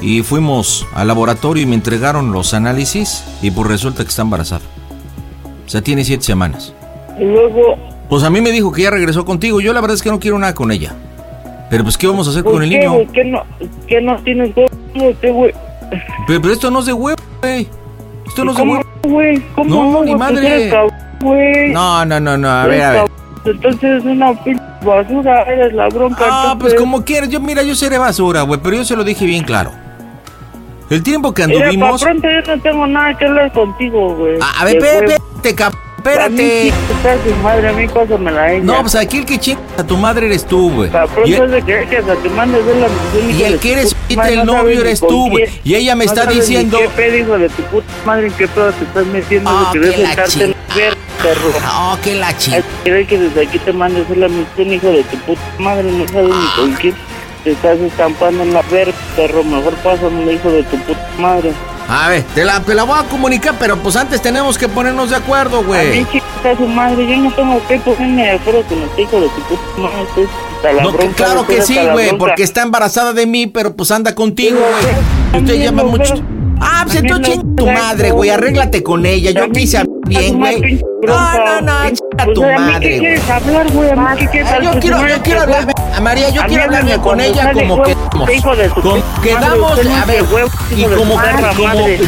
Y 0.00 0.22
fuimos 0.22 0.84
al 0.94 1.06
laboratorio 1.06 1.62
y 1.62 1.66
me 1.66 1.76
entregaron 1.76 2.32
los 2.32 2.54
análisis 2.54 3.22
y 3.40 3.52
pues 3.52 3.68
resulta 3.68 4.02
que 4.02 4.08
está 4.08 4.22
embarazada. 4.22 4.62
O 5.64 5.68
sea, 5.68 5.80
tiene 5.80 6.04
siete 6.04 6.24
semanas. 6.24 6.72
Y 7.20 7.24
luego, 7.24 7.76
Pues 8.08 8.24
a 8.24 8.30
mí 8.30 8.40
me 8.40 8.50
dijo 8.50 8.72
que 8.72 8.82
ya 8.82 8.90
regresó 8.90 9.24
contigo. 9.24 9.60
Yo 9.60 9.72
la 9.72 9.80
verdad 9.80 9.94
es 9.94 10.02
que 10.02 10.10
no 10.10 10.18
quiero 10.18 10.38
nada 10.40 10.54
con 10.54 10.72
ella. 10.72 10.94
Pero 11.72 11.84
pues, 11.84 11.96
¿qué 11.96 12.06
vamos 12.06 12.26
a 12.26 12.30
hacer 12.32 12.42
¿por 12.44 12.52
con 12.52 12.62
el 12.64 12.68
qué, 12.68 12.78
niño? 12.80 12.92
güey? 12.92 13.06
¿Qué 13.06 13.24
no, 13.24 13.42
qué 13.86 14.00
no 14.02 14.16
tienes 14.18 14.50
huevo? 14.54 15.16
¿Qué, 15.22 15.30
güey? 15.30 15.54
Pero, 16.26 16.42
pero 16.42 16.52
esto 16.52 16.70
no 16.70 16.80
es 16.80 16.84
de 16.86 16.92
huevo, 16.92 17.16
güey. 17.40 17.66
Esto 18.26 18.44
no 18.44 18.50
es 18.50 18.56
de 18.58 18.62
¿Cómo, 18.62 18.72
huevo. 18.74 18.84
güey? 19.04 19.40
¿Cómo 19.54 19.70
No, 19.74 19.92
no, 19.92 20.04
ni 20.04 20.14
madre. 20.14 20.34
Pues 20.42 20.52
eres 20.52 20.70
cabrón. 20.70 21.72
No, 21.72 22.04
no, 22.04 22.20
no, 22.20 22.36
no. 22.36 22.50
A 22.50 22.66
ver, 22.66 22.82
a 22.82 22.90
ver. 22.90 22.98
cabrón. 22.98 23.16
Entonces 23.46 23.90
es 24.00 24.04
una 24.04 24.44
pinche 24.44 24.62
basura, 24.84 25.42
eres 25.44 25.72
la 25.72 25.88
bronca. 25.88 26.26
Ah, 26.28 26.56
pues 26.60 26.74
como 26.74 27.06
quieras. 27.06 27.30
Yo, 27.30 27.40
mira, 27.40 27.62
yo 27.62 27.74
seré 27.74 27.96
basura, 27.96 28.42
güey. 28.42 28.60
Pero 28.62 28.76
yo 28.76 28.84
se 28.84 28.94
lo 28.94 29.02
dije 29.02 29.24
bien 29.24 29.42
claro. 29.42 29.70
El 30.90 31.02
tiempo 31.02 31.32
que 31.32 31.46
Mira, 31.46 31.58
pa' 31.58 31.64
anduvimos. 31.70 32.02
pronto 32.02 32.28
yo 32.28 32.54
no 32.54 32.62
tengo 32.62 32.86
nada 32.86 33.16
que 33.16 33.24
hablar 33.24 33.50
contigo, 33.52 34.14
güey. 34.14 34.34
A, 34.42 34.60
a 34.60 34.64
ver, 34.66 34.76
espérate, 34.76 35.14
huevo. 35.14 35.24
Espérate, 36.02 36.72
A 36.72 37.28
su 37.28 37.34
madre, 37.42 37.68
a 37.68 37.72
mí 37.72 37.86
pásamela 37.88 38.42
a 38.42 38.52
ella. 38.52 38.64
No, 38.64 38.80
pues 38.80 38.94
aquí 38.94 39.18
el 39.18 39.26
que 39.26 39.38
chinga 39.38 39.60
a 39.78 39.84
tu 39.84 39.96
madre 39.96 40.26
eres 40.26 40.44
tú, 40.44 40.70
güey. 40.72 40.90
Y, 41.24 41.32
de 41.32 41.62
que 41.62 42.02
la 42.02 42.16
y 43.30 43.42
el 43.42 43.58
que 43.58 43.68
tu 43.68 43.74
eres 43.74 43.96
madre, 44.16 44.34
el 44.34 44.44
novio 44.44 44.80
eres 44.80 45.00
tú, 45.00 45.30
güey. 45.30 45.48
Y 45.64 45.74
ella 45.74 45.94
me 45.94 46.04
No 46.06 46.12
está 46.12 46.26
diciendo. 46.26 46.78
¿Qué 46.78 46.88
pedo, 46.88 47.16
hijo 47.16 47.38
de 47.38 47.48
tu 47.48 47.62
puta 47.64 47.86
madre? 48.04 48.26
¿En 48.26 48.32
qué 48.34 48.48
pedo 48.48 48.72
te 48.72 48.84
estás 48.84 49.06
metiendo? 49.06 49.50
Ah, 49.50 49.70
que 49.72 49.92
sentarte 49.92 50.44
en 50.44 50.54
ver, 50.74 50.96
perro. 51.22 51.50
No, 51.62 51.98
que 52.02 52.14
la. 52.16 52.28
Ay, 52.28 52.64
¿Querés 52.84 53.08
que 53.08 53.18
desde 53.18 53.46
aquí 53.46 53.58
te 53.58 53.72
mandes 53.72 54.08
la 54.16 54.28
misión, 54.28 54.72
hijo 54.72 54.88
de 54.88 55.04
tu 55.04 55.16
puta 55.18 55.40
madre? 55.58 55.84
No 55.84 56.06
sabes 56.08 56.34
ni 56.34 56.46
con 56.56 56.72
quién 56.74 56.94
te 57.44 57.52
estás 57.52 57.78
estampando 57.78 58.42
en 58.42 58.52
la 58.52 58.62
ver, 58.62 58.92
perro. 59.16 59.44
Mejor 59.44 59.74
pásame, 59.76 60.32
hijo 60.32 60.50
de 60.50 60.62
tu 60.64 60.76
puta 60.78 61.08
madre. 61.18 61.52
A 61.94 62.08
ver, 62.08 62.22
te 62.34 62.42
la, 62.42 62.58
te 62.60 62.74
la 62.74 62.84
voy 62.84 62.98
a 62.98 63.02
comunicar, 63.02 63.54
pero 63.58 63.76
pues 63.76 63.96
antes 63.96 64.22
tenemos 64.22 64.56
que 64.56 64.66
ponernos 64.66 65.10
de 65.10 65.16
acuerdo, 65.16 65.58
A 65.58 65.62
güey. 65.62 66.06
chica, 66.10 66.56
su 66.56 66.66
madre, 66.66 67.06
yo 67.06 67.18
no 67.18 67.30
tengo 67.34 67.60
que 67.68 67.78
ponerme 67.80 68.22
de 68.22 68.30
acuerdo 68.30 68.62
con 68.62 68.78
el 68.78 68.88
hijo 68.98 69.20
de 69.20 69.28
tu 69.28 69.40
puta 69.42 70.72
No, 70.82 70.90
bronca, 70.90 71.14
claro 71.14 71.46
que 71.46 71.60
sí, 71.60 71.78
güey, 71.92 72.16
porque 72.16 72.44
está 72.44 72.62
embarazada 72.62 73.12
de 73.12 73.26
mí, 73.26 73.46
pero 73.46 73.76
pues 73.76 73.90
anda 73.90 74.14
contigo, 74.14 74.58
güey. 74.58 75.42
Usted 75.42 75.62
llama 75.62 75.84
mucho. 75.84 76.14
Ah, 76.60 76.84
pues 76.86 76.96
entonces 76.96 77.36
lo 77.36 77.42
chinga 77.42 77.56
tu 77.56 77.66
madre, 77.66 78.10
güey. 78.12 78.30
Arréglate 78.30 78.82
con 78.82 79.04
ella. 79.04 79.30
Yo 79.32 79.50
quise 79.50 79.82
chinga 79.82 79.91
bien, 80.18 80.38
güey. 80.38 80.80
No, 81.06 81.32
no, 81.32 81.60
no, 81.62 81.72
Pues, 82.24 82.34
tu 82.34 82.44
¿a 82.44 82.46
mí 82.46 82.54
madre, 82.54 82.88
¿Qué 82.90 82.98
quieres 82.98 83.30
hablar, 83.30 83.70
güey? 83.72 83.90
¿A 83.90 83.96
mí 83.96 84.02
qué 84.18 84.28
quieres 84.28 84.50
Ah, 84.52 84.58
yo 84.62 84.68
hablar? 84.68 84.80
quiero, 84.80 84.96
Pues, 84.98 85.12
yo 85.16 85.22
quiero 85.22 85.40
madre, 85.40 85.56
hablar, 85.56 85.74
a 85.96 86.00
María, 86.00 86.28
yo 86.30 86.42
quiero 86.46 86.62
hablarme 86.64 86.98
con 86.98 87.20
ella 87.20 87.52
como 87.52 87.82
quedamos. 87.82 88.44
madre, 88.44 88.70
quedamos, 89.22 89.72
a 89.72 90.04
ver, 90.04 90.24
y 90.76 90.84
como, 90.84 91.20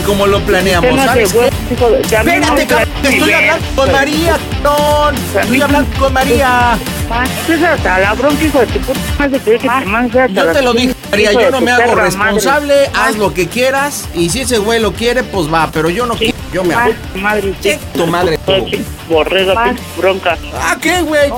como, 0.06 0.26
lo 0.26 0.40
planeamos, 0.40 1.00
¿sabes? 1.04 1.34
Espérate, 1.34 2.66
cabrón, 2.66 2.88
estoy 3.02 3.32
hablando 3.32 3.66
con. 3.76 3.92
María, 3.92 4.38
cabrón. 4.62 5.14
Estoy 5.40 5.60
hablando 5.62 5.98
con 5.98 6.12
María. 6.12 6.78
Pues 7.46 7.62
hasta 7.62 7.98
la 7.98 8.14
bronca, 8.14 8.44
hijo 8.44 8.58
de 8.60 8.66
tu 8.66 8.78
puta 8.80 9.00
madre, 9.18 9.38
que 9.38 9.50
que 9.52 9.58
te 9.58 9.84
mandes 9.86 10.16
hasta 10.16 10.34
Yo 10.46 10.52
te 10.52 10.62
lo 10.62 10.72
dije, 10.72 10.94
María, 11.10 11.32
yo 11.32 11.50
no 11.50 11.60
me 11.60 11.70
hago 11.70 11.94
responsable, 11.94 12.90
haz 12.94 13.16
lo 13.16 13.34
que 13.34 13.46
quieras, 13.48 14.08
y 14.14 14.30
si 14.30 14.40
ese 14.40 14.58
güey 14.58 14.80
lo 14.80 14.92
quiere, 14.92 15.22
pues 15.22 15.52
va, 15.52 15.68
pero 15.72 15.90
yo 15.90 16.06
no 16.06 16.14
quiero, 16.14 16.33
yo 16.54 16.62
me 16.64 16.74
hago. 16.74 16.94
Madre. 17.16 17.52
Tu 17.94 18.06
madre. 18.06 18.38
Borrega, 19.08 19.74
bronca. 19.98 20.38
Ah, 20.54 20.76
¿qué, 20.80 21.02
güey? 21.02 21.30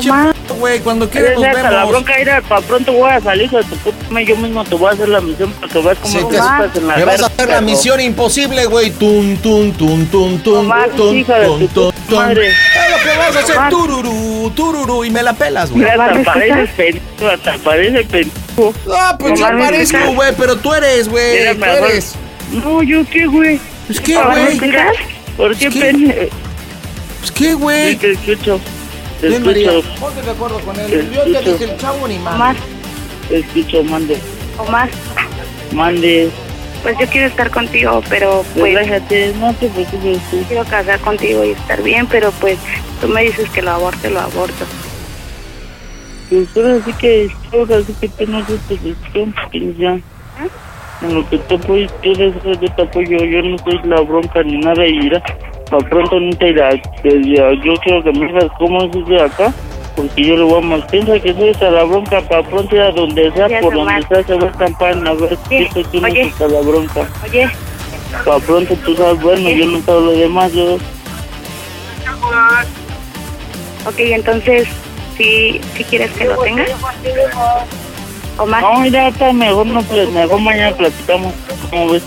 Güey, 0.59 0.81
cuando 0.81 1.11
quieras 1.11 1.31
Eres 1.31 1.41
nos 1.41 1.57
hasta 1.57 1.71
la 1.71 1.85
bronca, 1.85 2.21
ir 2.21 2.31
para 2.49 2.61
pronto 2.61 2.93
voy 2.93 3.11
a 3.11 3.21
salir, 3.21 3.51
de 3.51 3.65
tu 3.65 3.77
puta 3.77 3.97
madre, 4.11 4.27
yo 4.27 4.37
mismo 4.37 4.65
te 4.65 4.75
voy 4.77 4.89
a 4.89 4.93
hacer 4.93 5.09
la 5.09 5.21
misión 5.21 5.51
para 5.53 5.73
que 5.73 5.79
veas 5.81 5.99
cómo 5.99 6.19
te 6.19 6.25
te- 6.25 6.37
estás 6.37 6.77
en 6.77 6.87
la 6.87 6.97
Me 6.97 7.05
vas 7.05 7.23
a 7.23 7.27
hacer 7.27 7.49
la 7.49 7.61
misión 7.61 8.01
imposible, 8.01 8.67
güey. 8.67 8.91
Tun, 8.91 9.37
tun, 9.39 9.73
tun, 9.73 10.07
tun, 10.07 10.39
tun, 10.41 10.59
Omar, 10.59 10.91
tun, 10.91 11.17
hija 11.17 11.39
de 11.39 11.47
tun, 11.47 11.61
tu 11.61 11.69
tun, 11.69 11.93
puta 11.93 12.07
tun. 12.09 12.19
madre. 12.19 12.49
Es 12.49 12.91
lo 12.91 12.97
que 13.11 13.19
vas 13.19 13.37
a 13.37 13.39
hacer, 13.41 13.57
tururú, 13.71 14.53
tururú, 14.55 15.05
y 15.05 15.11
me 15.11 15.23
la 15.23 15.33
pelas, 15.33 15.71
güey. 15.71 15.85
Hasta 15.85 16.23
pareces 16.23 16.71
pendejo, 16.77 17.29
hasta 17.33 17.59
pendejo. 17.59 18.75
Ah, 18.95 19.17
pues 19.19 19.41
yo 19.41 19.47
parezco, 19.49 19.99
¿me 19.99 20.15
güey, 20.15 20.33
pero 20.39 20.57
tú 20.57 20.73
eres, 20.73 21.09
güey. 21.09 21.57
Tú 21.57 21.65
eres. 21.65 22.15
No, 22.53 22.83
¿yo 22.83 23.05
qué, 23.11 23.27
güey? 23.27 23.59
Pues 23.87 24.01
qué, 24.01 24.15
¿Para 24.15 24.41
güey. 24.45 24.59
¿Por 25.37 25.57
qué 25.57 25.69
¿qué? 25.69 25.81
pendejo? 25.81 26.37
Pues 27.21 27.31
qué, 27.33 27.55
güey. 27.55 27.97
Te 27.97 28.13
escucho. 28.13 28.61
Te 29.21 29.29
Ven, 29.29 29.45
María, 29.47 29.71
escucho. 29.73 29.95
ponte 30.01 30.23
de 30.23 30.31
acuerdo 30.31 30.61
con 30.61 30.77
Te 30.77 30.85
él. 30.85 31.11
Yo 31.13 31.23
te 31.23 31.51
dije 31.53 31.65
el 31.65 31.77
chavo 31.79 32.09
ni 32.09 32.19
más. 32.19 32.35
Omar, 32.35 32.57
Te 33.29 33.39
escucho, 33.39 33.85
mande. 33.85 34.17
Omar, 34.59 34.89
Mande. 35.73 36.31
pues 36.83 36.97
yo 36.99 37.07
quiero 37.09 37.27
estar 37.29 37.51
contigo, 37.51 38.03
pero 38.09 38.45
Pues 38.55 38.75
pues 38.75 38.75
déjate, 38.89 39.35
no 39.39 39.53
te 39.55 39.69
preocupes 39.69 40.19
quiero 40.49 40.65
casar 40.65 40.99
contigo 41.01 41.45
y 41.45 41.51
estar 41.51 41.83
bien, 41.83 42.07
pero 42.07 42.31
pues 42.33 42.59
tú 43.01 43.09
me 43.09 43.23
dices 43.25 43.49
que 43.51 43.63
lo 43.63 43.73
aborte, 43.73 44.09
lo 44.11 44.21
aborto. 44.21 44.65
Pues 46.31 46.49
ahora 46.57 46.79
sí 46.85 46.93
que, 46.95 47.31
ahora 47.53 47.83
sí 47.87 47.95
que 48.01 48.09
tú 48.09 48.27
no 48.31 48.39
haces 48.39 48.61
tu 48.69 48.75
decisión, 48.77 49.35
pues 49.51 49.77
ya. 49.79 49.91
En 49.93 50.03
lo 51.03 51.29
que 51.29 51.39
tú 51.39 51.59
eres, 52.03 52.35
yo 52.45 52.73
te 52.75 52.83
apoyo, 52.83 53.19
yo 53.25 53.43
no 53.43 53.59
soy 53.59 53.81
la 53.85 54.01
bronca 54.01 54.43
ni 54.43 54.59
nada 54.59 54.87
y 54.87 55.07
irá. 55.07 55.23
Para 55.71 55.89
pronto 55.89 56.21
no 56.21 56.35
te 56.37 56.51
irá, 56.51 56.75
yo 56.75 57.75
quiero 57.83 58.03
que 58.03 58.13
me 58.13 58.27
digas 58.27 58.47
cómo 58.59 58.83
es 58.85 59.07
de 59.07 59.21
acá, 59.21 59.53
porque 59.97 60.25
yo 60.25 60.37
le 60.37 60.45
voy 60.45 60.59
a 60.59 60.61
más. 60.61 60.85
Piensa 60.87 61.19
que 61.19 61.35
soy 61.35 61.51
hasta 61.51 61.71
la 61.71 61.85
bronca, 61.85 62.21
para 62.23 62.43
pronto 62.45 62.75
ir 62.75 62.83
a 62.83 62.91
donde 62.93 63.31
sea, 63.33 63.49
Ya, 63.49 63.61
por 63.61 63.75
donde 63.75 64.07
sea, 64.09 64.23
se 64.25 64.35
va 64.35 64.47
a 64.47 64.51
estampar, 64.51 65.07
a 65.07 65.13
ver 65.15 65.39
si 65.49 65.83
tú 65.85 66.01
no 66.01 66.09
oye. 66.09 66.23
hasta 66.23 66.49
la 66.49 66.61
bronca. 66.61 67.09
Oye, 67.25 67.51
Para 68.25 68.39
pronto 68.39 68.75
tú 68.85 68.95
sabes, 68.97 69.21
bueno, 69.21 69.51
yo 69.51 69.67
no 69.67 69.81
sabes 69.83 70.03
lo 70.03 70.13
demás, 70.13 70.53
yo... 70.53 70.77
ok, 73.87 73.99
entonces, 73.99 74.69
¿sí, 75.17 75.61
sí 75.77 75.85
quieres 75.85 76.11
que 76.13 76.25
lo 76.25 76.37
tenga? 76.39 76.65
Omar, 78.39 78.61
No, 78.63 78.81
mira, 78.81 79.09
está 79.09 79.33
mejor, 79.33 79.67
no, 79.67 79.83
pues, 79.83 80.11
mejor 80.11 80.41
mañana 80.41 80.77
platicamos, 80.77 81.33
¿cómo 81.71 81.91
ves? 81.93 82.03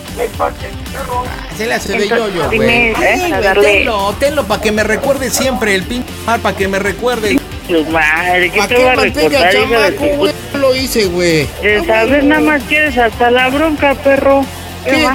Se 1.57 1.65
le 1.65 1.73
hace 1.73 1.97
de 1.97 2.07
yo-yo, 2.07 2.47
dime, 2.49 2.93
güey. 2.95 3.07
¿eh? 3.07 3.13
Ay, 3.13 3.29
güey, 3.31 3.41
Darle- 3.43 3.61
Tenlo, 3.63 4.13
tenlo 4.19 4.43
para 4.45 4.61
que 4.61 4.71
me 4.71 4.83
recuerde 4.83 5.29
siempre 5.29 5.75
el 5.75 5.83
pinche 5.83 6.11
mar, 6.25 6.39
para 6.39 6.55
que 6.55 6.67
me 6.67 6.79
recuerde. 6.79 7.39
Pues 7.67 7.89
madre, 7.89 8.49
¿qué 8.51 8.57
¿Para 8.57 8.67
te 8.67 8.75
qué 8.75 8.83
va 8.83 8.91
a 8.91 8.95
recordar, 8.95 9.53
chamaco, 9.53 10.05
güey? 10.17 10.33
lo 10.53 10.75
hice, 10.75 11.05
güey. 11.05 11.47
Eh, 11.61 11.81
¿Sabes? 11.85 12.23
Nada 12.23 12.41
más 12.41 12.63
quieres 12.63 12.97
hasta 12.97 13.29
la 13.31 13.49
bronca, 13.49 13.93
perro. 13.95 14.43
¿Qué? 14.85 14.91
¿Qué, 14.91 15.07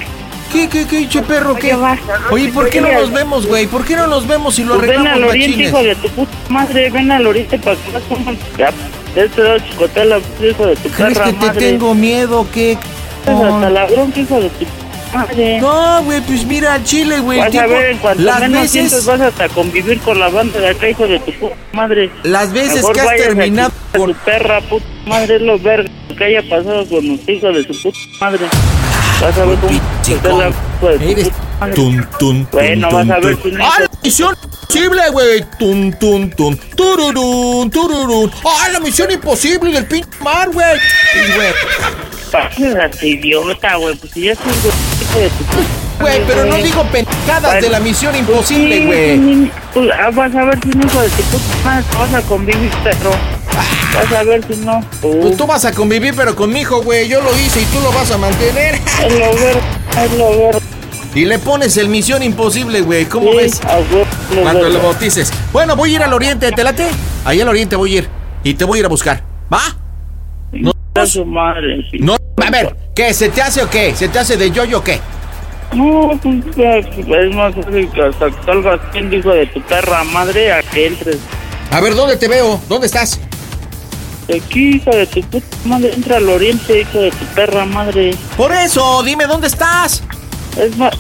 qué, 0.69 0.87
qué, 0.87 1.09
che 1.09 1.23
perro, 1.23 1.55
qué? 1.57 1.77
Oye, 2.31 2.49
¿por 2.49 2.71
qué 2.71 2.81
no 2.81 2.93
nos 2.93 3.13
vemos, 3.13 3.47
güey? 3.47 3.67
¿Por 3.67 3.85
qué 3.85 3.97
no 3.97 4.07
nos 4.07 4.27
vemos 4.27 4.59
y 4.59 4.65
lo 4.65 4.77
Pues 4.77 4.89
ven 4.89 5.01
arreglamos 5.01 5.23
al 5.23 5.29
oriente, 5.31 5.49
machines? 5.57 5.69
hijo 5.71 5.83
de 5.83 5.95
tu 5.97 6.09
puta 6.11 6.33
madre. 6.49 6.91
Ven 6.91 7.13
al 7.13 7.27
oriente 7.27 7.59
para 7.59 7.77
que 7.77 7.91
veas 7.91 8.03
cómo... 8.09 8.33
Ya, 8.59 8.73
te 9.15 9.21
he 9.23 9.29
dado 9.45 9.59
chicotea 9.59 10.05
la 10.05 10.19
hijo 10.19 10.67
de 10.67 10.77
tu 10.77 10.89
¿Crees 10.91 11.13
perra 11.15 11.25
que 11.27 11.33
te 11.33 11.47
madre. 11.47 11.61
tengo 11.61 11.95
miedo, 11.95 12.47
qué? 12.53 12.79
Pues 13.25 13.37
hasta 13.37 13.71
la 13.71 13.85
bronca, 13.87 14.21
hijo 14.21 14.41
de 14.41 14.49
tu 14.51 14.67
madre. 15.17 15.61
No, 15.61 16.03
güey, 16.05 16.21
pues 16.23 16.45
mira 16.47 16.83
chile, 16.85 17.21
güey. 17.21 17.39
Vas 17.39 17.49
a 17.49 17.51
tipo- 17.51 17.69
ver, 17.69 17.91
en 17.91 17.99
cuanto 17.99 18.23
las 18.23 18.41
menos 18.41 18.71
sientes, 18.71 18.93
veces, 18.93 19.07
vas 19.07 19.21
hasta 19.21 19.49
convivir 19.49 19.99
con 20.01 20.19
la 20.21 20.29
banda 20.29 20.59
de 20.61 20.69
acá, 20.71 20.89
hijo 20.89 21.07
de 21.07 21.19
tu 21.21 21.33
puta 21.33 21.55
madre. 21.73 22.11
las 22.25 22.53
veces 22.53 22.77
Mejor 22.77 22.95
que 22.95 23.01
has 23.01 23.07
a 23.09 23.17
terminado 23.17 23.73
a 23.93 23.97
tu 23.97 24.15
perra, 24.25 24.61
puta 24.63 24.85
madre, 25.07 25.37
es 25.37 25.43
lo 25.43 25.59
verga 25.59 25.91
que 26.19 26.25
haya 26.25 26.43
pasado 26.49 26.87
con 26.89 27.11
usted, 27.11 27.33
hijo 27.33 27.49
de 27.53 27.63
su 27.65 27.83
puta 27.83 27.99
madre. 28.21 28.47
Vas 29.21 29.39
a 29.39 29.45
ver 29.45 29.59
cómo 29.59 29.81
te 30.05 30.13
está 30.15 30.29
la 30.29 30.53
tun, 31.75 32.07
tun, 32.19 32.49
Bueno, 32.53 32.91
vas 32.91 33.09
a 33.11 33.19
ver 33.21 33.39
no- 33.53 33.65
¡Ah, 33.65 33.81
la 33.81 33.89
misión 34.03 34.35
imposible, 34.43 35.03
güey! 35.13 35.45
Tun, 35.59 35.93
tun, 35.99 36.31
tun. 36.31 36.59
Tururún, 36.77 37.71
tururún. 37.71 38.31
¡Ah, 38.45 38.69
la 38.71 38.81
misión 38.81 39.11
imposible 39.11 39.71
del 39.73 39.87
pinche 39.87 40.09
mar, 40.21 40.51
güey! 40.51 40.79
Güey, 42.59 42.91
idiota, 43.03 43.77
güey, 43.77 43.95
pues 43.97 44.13
si 44.13 44.23
ya 44.23 44.35
güey, 44.35 44.55
hijo 45.01 45.19
de 45.21 45.29
tu 45.31 45.84
Güey, 46.01 46.23
pero 46.27 46.45
no 46.45 46.57
digo 46.57 46.83
pendejadas 46.93 47.61
de 47.63 47.69
la 47.69 47.81
misión 47.81 48.15
imposible, 48.17 48.79
Sí, 48.79 48.85
güey. 48.87 49.51
pues, 49.73 49.91
ah, 49.99 50.11
vas 50.13 50.35
a 50.35 50.45
ver 50.45 50.59
si 50.63 50.69
no, 50.71 50.87
hijo 50.87 51.01
de 51.01 51.09
tu 51.09 51.39
madre, 51.65 51.85
vas 51.99 52.15
a 52.15 52.23
convivir, 52.23 52.71
perro. 52.83 53.11
Vas 53.95 54.13
a 54.13 54.23
ver 54.25 54.45
si 54.49 54.57
no. 54.65 54.85
Pues 55.01 55.37
tú 55.37 55.47
vas 55.47 55.65
a 55.65 55.73
convivir, 55.73 56.15
pero 56.17 56.35
con 56.35 56.53
mi 56.53 56.61
hijo, 56.61 56.83
güey. 56.83 57.09
Yo 57.09 57.21
lo 57.23 57.31
hice 57.39 57.61
y 57.63 57.65
tú 57.67 57.81
lo 57.81 57.93
vas 57.93 58.11
a 58.11 58.19
mantener. 58.19 58.75
Es 58.75 59.13
lo 59.13 59.33
ver, 59.35 59.57
es 60.05 60.19
lo 60.19 60.31
ver. 60.31 60.59
Y 61.15 61.25
le 61.27 61.39
pones 61.39 61.77
el 61.77 61.89
misión 61.89 62.25
imposible, 62.25 62.81
güey. 62.81 63.05
¿Cómo 63.07 63.31
Sí, 63.31 63.37
ves? 63.37 63.61
lo 64.35 64.43
Cuando 64.43 64.63
ver. 64.65 64.73
lo 64.73 64.81
bautices. 64.83 65.33
Bueno, 65.53 65.77
voy 65.77 65.93
a 65.93 65.97
ir 65.97 66.03
al 66.03 66.13
oriente, 66.13 66.51
¿te 66.51 66.65
late? 66.65 66.89
Ahí 67.25 67.41
al 67.41 67.49
oriente 67.49 67.77
voy 67.77 67.95
a 67.95 67.99
ir. 67.99 68.09
Y 68.43 68.55
te 68.55 68.65
voy 68.65 68.79
a 68.79 68.81
ir 68.81 68.87
a 68.87 68.89
buscar. 68.89 69.23
¿Va? 69.53 69.61
A 70.97 71.07
su 71.07 71.25
madre. 71.25 71.85
sí. 71.91 71.99
No, 72.01 72.17
a 72.45 72.51
ver, 72.51 72.77
¿qué? 72.97 73.15
¿Se 73.15 73.29
te 73.29 73.43
hace 73.43 73.63
o 73.63 73.71
qué? 73.71 73.95
¿Se 73.95 74.09
te 74.09 74.19
hace 74.19 74.37
de 74.37 74.51
yoyo 74.51 74.79
o 74.79 74.83
qué? 74.85 75.01
No, 75.75 76.19
pues, 76.23 76.37
ya, 76.57 76.77
es 76.77 77.35
más 77.35 77.55
fácil 77.55 77.91
que 77.91 78.03
hasta 78.03 78.27
que 78.31 78.45
salgas 78.45 78.81
bien, 78.93 79.13
hijo 79.13 79.31
de 79.31 79.47
tu 79.47 79.61
perra 79.63 80.05
madre, 80.05 80.53
a 80.53 80.63
que 80.63 80.87
entres. 80.87 81.19
A 81.71 81.81
ver, 81.81 81.95
¿dónde 81.95 82.17
te 82.17 82.29
veo? 82.29 82.61
¿Dónde 82.69 82.87
estás? 82.87 83.21
Aquí, 84.35 84.77
hijo 84.77 84.91
de 84.91 85.07
tu 85.07 85.21
puta 85.23 85.47
madre, 85.65 85.93
entra 85.95 86.17
al 86.19 86.29
oriente, 86.29 86.81
hijo 86.81 86.99
de 86.99 87.11
tu 87.11 87.25
perra 87.35 87.65
madre. 87.67 88.15
Por 88.37 88.53
eso, 88.53 89.03
dime 89.03 89.27
dónde 89.27 89.49
estás. 89.49 90.03
Es 90.57 90.77
más, 90.79 90.95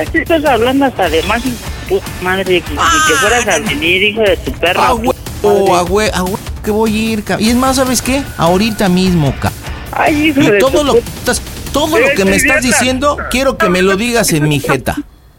aquí 0.00 0.18
estás 0.18 0.44
hablando 0.44 0.84
hasta 0.84 1.08
de 1.08 1.22
más, 1.24 1.42
puta 1.88 2.06
madre, 2.22 2.44
que, 2.44 2.60
que 2.62 3.14
fueras 3.20 3.48
a 3.48 3.58
venir, 3.60 4.02
hijo 4.02 4.20
de 4.20 4.36
tu 4.36 4.52
perra. 4.52 4.88
Ah, 4.88 4.94
huevo, 4.94 5.74
a 5.76 5.84
hue- 5.84 6.10
a 6.12 6.22
hue- 6.22 6.38
que 6.62 6.70
voy 6.70 6.94
a 6.94 7.12
ir, 7.12 7.24
ca- 7.24 7.40
Y 7.40 7.48
es 7.50 7.56
más, 7.56 7.76
¿sabes 7.76 8.02
qué? 8.02 8.22
Ahorita 8.36 8.88
mismo, 8.88 9.34
ca. 9.40 9.50
Ay, 9.92 10.26
hijo 10.28 10.40
Y 10.40 10.50
de 10.50 10.58
todo 10.58 10.70
tu 10.80 10.84
lo, 10.84 10.92
puta- 10.94 11.08
estás- 11.18 11.42
todo 11.78 11.98
lo 11.98 12.08
que 12.14 12.24
me 12.24 12.36
estás 12.36 12.62
diciendo, 12.62 13.16
quiero 13.30 13.56
que 13.56 13.68
me 13.68 13.82
lo 13.82 13.96
digas 13.96 14.32
en 14.32 14.48
mi 14.48 14.60
jeta. 14.60 14.96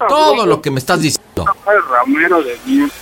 Todo 0.07 0.45
lo 0.45 0.61
que 0.61 0.71
me 0.71 0.79
estás 0.79 1.01
diciendo. 1.01 1.45
ramero 1.89 2.41
de 2.41 2.57
mierda. 2.65 2.93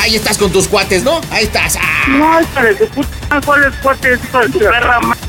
Ahí 0.00 0.16
estás 0.16 0.38
con 0.38 0.50
tus 0.50 0.68
cuates, 0.68 1.02
¿no? 1.02 1.20
Ahí 1.30 1.44
estás. 1.44 1.76
Ah, 1.80 2.06
No, 2.08 2.40
hijo 2.40 2.60
de 2.62 2.74
tu 2.74 2.86
puta, 2.88 3.40
¿cuál 3.44 3.64
es 3.64 3.74
cuate, 3.82 4.14
hijo 4.14 4.38
de 4.40 4.48
tu 4.48 4.58
perra 4.58 5.00
madre? 5.00 5.20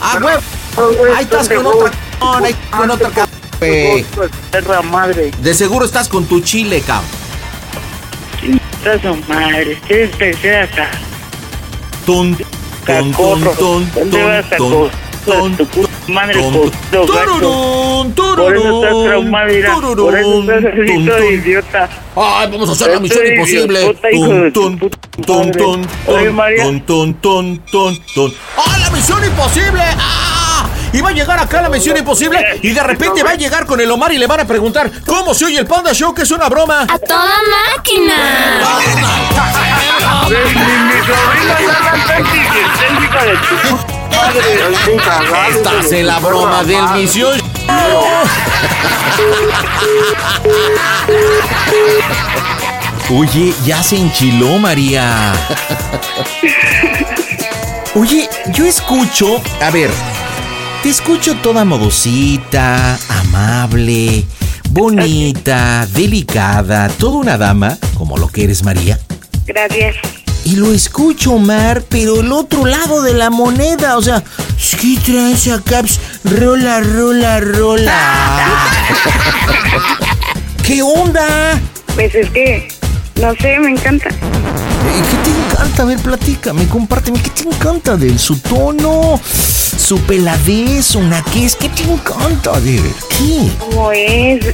ah, 0.00 0.18
huevo. 0.22 1.14
Ahí 1.16 1.24
estás 1.24 1.48
con 1.48 1.66
otra 1.66 1.90
cabrón, 2.20 2.44
ahí 2.44 2.54
con 2.70 2.90
otra 2.90 3.10
cabrón, 3.10 3.40
güey. 3.60 4.04
Perra 4.50 4.82
madre. 4.82 5.30
De 5.40 5.54
seguro 5.54 5.84
estás 5.84 6.08
con 6.08 6.26
tu 6.26 6.40
chile, 6.40 6.82
cabrón. 6.86 7.10
Su 9.02 9.32
madre, 9.32 9.80
¿qué 9.86 10.04
es 10.04 10.70
acá? 10.70 10.90
Ton, 12.04 12.36
ton, 12.84 13.12
ton, 13.12 13.56
ton, 13.56 13.90
¿Dónde 13.94 14.22
vas 14.22 14.52
a 14.52 14.56
ton, 14.56 14.90
ton, 15.24 15.56
puta 15.56 15.83
madre 16.08 16.34
tururún, 16.34 16.70
Por 18.14 18.54
eso 18.54 18.74
estás 18.74 18.90
tururún, 18.90 19.06
traumado, 19.06 19.46
mira. 19.46 19.74
Por 19.74 19.84
eso 19.84 19.94
tururún, 19.94 20.50
estás 20.50 20.72
así 20.72 20.86
tun, 20.86 21.06
todo 21.06 21.16
tun. 21.16 21.26
idiota. 21.26 21.88
Ay, 22.16 22.48
vamos 22.50 22.68
a 22.68 22.72
hacer 22.72 22.90
la 22.92 23.00
misión 23.00 23.26
imposible. 23.26 23.94
Ton, 24.12 24.52
ton, 24.52 24.78
ton, 25.26 25.52
ton, 25.52 26.34
María. 26.34 26.62
ton, 26.64 26.80
ton, 26.82 27.14
ton, 27.14 27.58
ton, 27.70 27.98
ton. 28.14 28.34
¡Ah, 28.56 28.78
la 28.78 28.90
misión 28.90 29.24
imposible! 29.24 29.82
¡Ah! 29.98 30.68
Iba 30.92 31.08
a 31.08 31.12
llegar 31.12 31.38
acá 31.40 31.60
la 31.60 31.68
misión 31.68 31.96
imposible 31.96 32.60
y 32.62 32.70
de 32.70 32.82
repente 32.82 33.24
va 33.24 33.30
a 33.30 33.34
llegar 33.34 33.66
con 33.66 33.80
el 33.80 33.90
Omar 33.90 34.12
y 34.12 34.18
le 34.18 34.28
van 34.28 34.38
a 34.40 34.46
preguntar 34.46 34.88
¿Cómo 35.04 35.34
se 35.34 35.46
oye 35.46 35.58
el 35.58 35.66
Panda 35.66 35.92
Show? 35.92 36.14
Que 36.14 36.22
es 36.22 36.30
una 36.30 36.48
broma. 36.48 36.82
¡A 36.82 36.98
toda 37.00 37.34
máquina! 37.76 38.14
Ni 40.28 40.36
mi 40.36 40.98
sobrino 43.08 43.93
la 46.02 46.18
broma 46.18 46.64
del 46.64 46.84
misión. 46.94 47.40
Oye, 53.10 53.54
ya 53.64 53.82
se 53.82 53.96
enchiló 53.96 54.58
María. 54.58 55.32
Oye, 57.94 58.28
yo 58.52 58.66
escucho, 58.66 59.40
a 59.60 59.70
ver, 59.70 59.90
te 60.82 60.90
escucho 60.90 61.36
toda 61.36 61.64
modosita, 61.64 62.98
amable, 63.08 64.24
bonita, 64.70 65.86
delicada, 65.92 66.88
toda 66.88 67.18
una 67.18 67.38
dama, 67.38 67.78
como 67.96 68.16
lo 68.18 68.28
que 68.28 68.44
eres 68.44 68.64
María. 68.64 68.98
Gracias. 69.46 70.13
Y 70.44 70.56
lo 70.56 70.72
escucho, 70.72 71.32
Omar, 71.32 71.82
pero 71.88 72.20
el 72.20 72.30
otro 72.30 72.66
lado 72.66 73.02
de 73.02 73.14
la 73.14 73.30
moneda, 73.30 73.96
o 73.96 74.02
sea, 74.02 74.22
¿qué 74.80 74.98
traes 75.04 75.48
acá? 75.48 75.82
Pss, 75.82 75.98
Rola, 76.24 76.80
rola, 76.80 77.40
rola. 77.40 78.70
¿Qué 80.66 80.82
onda? 80.82 81.60
Pues 81.94 82.14
es 82.14 82.28
que, 82.30 82.68
no 83.20 83.34
sé, 83.36 83.58
me 83.58 83.70
encanta. 83.70 84.08
Eh, 84.08 85.02
¿Qué 85.10 85.16
te 85.22 85.30
encanta? 85.30 85.82
A 85.82 85.86
ver, 85.86 85.98
platícame, 85.98 86.66
compárteme. 86.68 87.20
¿Qué 87.20 87.30
te 87.30 87.48
encanta 87.48 87.96
de 87.96 88.08
él? 88.08 88.18
¿Su 88.18 88.38
tono? 88.38 89.20
¿Su 89.24 89.98
peladez? 90.00 90.86
¿Su 90.86 91.02
naquez? 91.02 91.56
¿Qué 91.56 91.68
te 91.68 91.82
encanta 91.82 92.60
de 92.60 92.76
él? 92.76 92.94
¿Qué? 93.10 93.50
¿Cómo 93.58 93.92
es? 93.92 94.46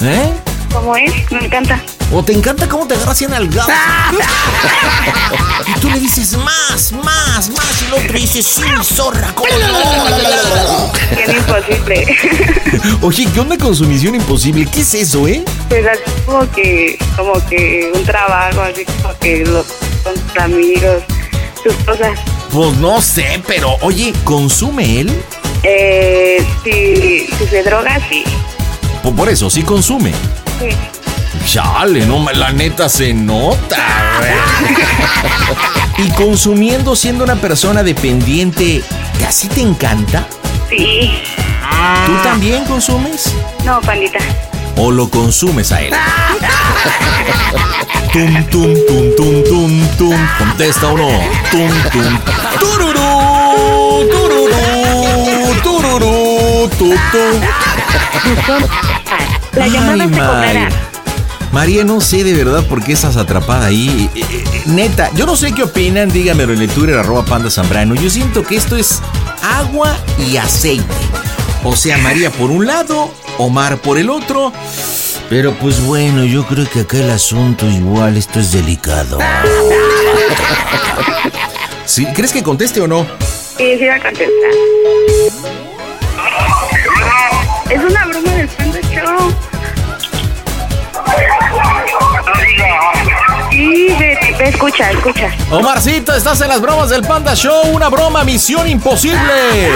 ¿Eh? 0.00 0.32
¿Cómo 0.72 0.96
es? 0.96 1.12
Me 1.30 1.46
encanta. 1.46 1.80
¿O 2.14 2.22
te 2.22 2.34
encanta 2.34 2.68
cómo 2.68 2.86
te 2.86 2.94
agarras 2.94 3.22
en 3.22 3.32
algado? 3.32 3.70
y 5.66 5.80
tú 5.80 5.88
le 5.88 5.98
dices 5.98 6.36
más, 6.36 6.92
más, 6.92 7.48
más. 7.48 7.82
Y 7.82 7.86
el 7.86 7.92
otro 7.94 8.12
dice, 8.18 8.42
sí, 8.42 8.62
zorra. 8.82 9.34
¿cómo 9.34 9.48
no?" 9.48 10.92
Bien 11.16 11.36
imposible. 11.38 12.18
Oye, 13.00 13.26
¿qué 13.32 13.40
onda 13.40 13.56
con 13.56 13.74
su 13.74 13.86
misión 13.86 14.14
imposible? 14.14 14.66
¿Qué 14.70 14.82
es 14.82 14.92
eso, 14.92 15.26
eh? 15.26 15.42
Pues 15.70 15.86
así 15.86 16.02
como 16.26 16.50
que, 16.50 16.98
como 17.16 17.32
que 17.48 17.90
un 17.94 18.04
trabajo, 18.04 18.60
así 18.60 18.84
como 18.84 19.18
que 19.18 19.46
los, 19.46 19.66
con 20.04 20.14
tus 20.14 20.38
amigos, 20.38 21.02
tus 21.64 21.74
cosas. 21.86 22.18
Pues 22.52 22.76
no 22.76 23.00
sé, 23.00 23.42
pero 23.46 23.76
oye, 23.80 24.12
¿consume 24.24 25.00
él? 25.00 25.24
Eh, 25.62 26.44
si, 26.62 27.26
si 27.38 27.46
se 27.46 27.62
droga, 27.62 27.98
sí. 28.10 28.22
Pues 29.02 29.14
por 29.14 29.30
eso, 29.30 29.48
sí 29.48 29.62
consume. 29.62 30.12
Sí. 30.60 30.76
Chale, 31.46 32.06
no, 32.06 32.24
la 32.32 32.52
neta 32.52 32.88
se 32.88 33.12
nota, 33.12 33.76
y 35.98 36.08
consumiendo 36.10 36.94
siendo 36.94 37.24
una 37.24 37.36
persona 37.36 37.82
dependiente, 37.82 38.82
¿que 39.18 39.24
así 39.26 39.48
te 39.48 39.60
encanta? 39.60 40.26
Sí. 40.68 41.22
¿Tú 42.06 42.12
también 42.22 42.64
consumes? 42.64 43.34
No, 43.64 43.80
pandita. 43.80 44.18
¿O 44.76 44.90
lo 44.90 45.10
consumes 45.10 45.72
a 45.72 45.82
él? 45.82 45.92
tum, 48.12 48.44
tum, 48.46 48.74
tum, 48.86 49.16
tum, 49.16 49.44
tum, 49.44 49.88
tum. 49.98 50.28
Contesta 50.38 50.88
o 50.88 50.96
no. 50.96 51.08
Tum, 51.50 51.70
tum. 51.92 52.18
Tururú, 52.58 54.08
tururú, 54.10 54.48
tururú, 55.62 56.70
tu, 56.78 56.94
tu. 57.10 57.40
La 59.58 59.66
llamada 59.66 59.92
Ay, 59.92 60.00
se 60.00 60.20
cobrará. 60.20 60.91
María. 61.52 61.84
No 61.84 62.00
sé 62.00 62.24
de 62.24 62.34
verdad 62.34 62.66
por 62.66 62.82
qué 62.82 62.92
estás 62.92 63.16
atrapada 63.16 63.66
ahí. 63.66 64.10
Eh, 64.14 64.20
eh, 64.20 64.44
eh, 64.52 64.62
neta, 64.66 65.10
yo 65.14 65.26
no 65.26 65.36
sé 65.36 65.52
qué 65.52 65.62
opinan, 65.62 66.10
dígamelo 66.10 66.52
en 66.54 66.62
el 66.62 66.68
Twitter, 66.68 66.98
arroba 66.98 67.24
panda 67.24 67.50
zambrano. 67.50 67.94
Yo 67.94 68.10
siento 68.10 68.42
que 68.42 68.56
esto 68.56 68.76
es 68.76 69.00
agua 69.42 69.96
y 70.18 70.38
aceite. 70.38 70.84
O 71.62 71.76
sea, 71.76 71.98
María 71.98 72.30
por 72.30 72.50
un 72.50 72.66
lado, 72.66 73.12
Omar 73.38 73.78
por 73.78 73.98
el 73.98 74.10
otro. 74.10 74.52
Pero 75.28 75.54
pues 75.54 75.80
bueno, 75.84 76.24
yo 76.24 76.44
creo 76.46 76.68
que 76.68 76.80
acá 76.80 76.98
el 76.98 77.10
asunto 77.10 77.68
igual, 77.68 78.16
esto 78.16 78.40
es 78.40 78.52
delicado. 78.52 79.18
¿Sí? 81.86 82.06
¿Crees 82.14 82.32
que 82.32 82.42
conteste 82.42 82.80
o 82.80 82.86
no? 82.86 83.06
Sí, 83.56 83.76
sí 83.78 83.86
va 83.86 83.96
a 83.96 84.00
contestar. 84.00 84.50
Es 87.70 87.82
una 87.82 88.06
broma 88.06 88.30
del 88.32 88.48
Panda 88.48 88.80
Show. 88.82 89.32
Sí, 93.50 93.94
ve, 93.98 94.18
ve, 94.38 94.48
escucha, 94.48 94.90
escucha. 94.90 95.30
Omarcito, 95.50 96.14
estás 96.14 96.40
en 96.40 96.48
las 96.48 96.60
bromas 96.60 96.88
del 96.90 97.02
Panda 97.02 97.34
Show, 97.34 97.68
una 97.72 97.88
broma, 97.88 98.24
misión 98.24 98.66
imposible. 98.68 99.70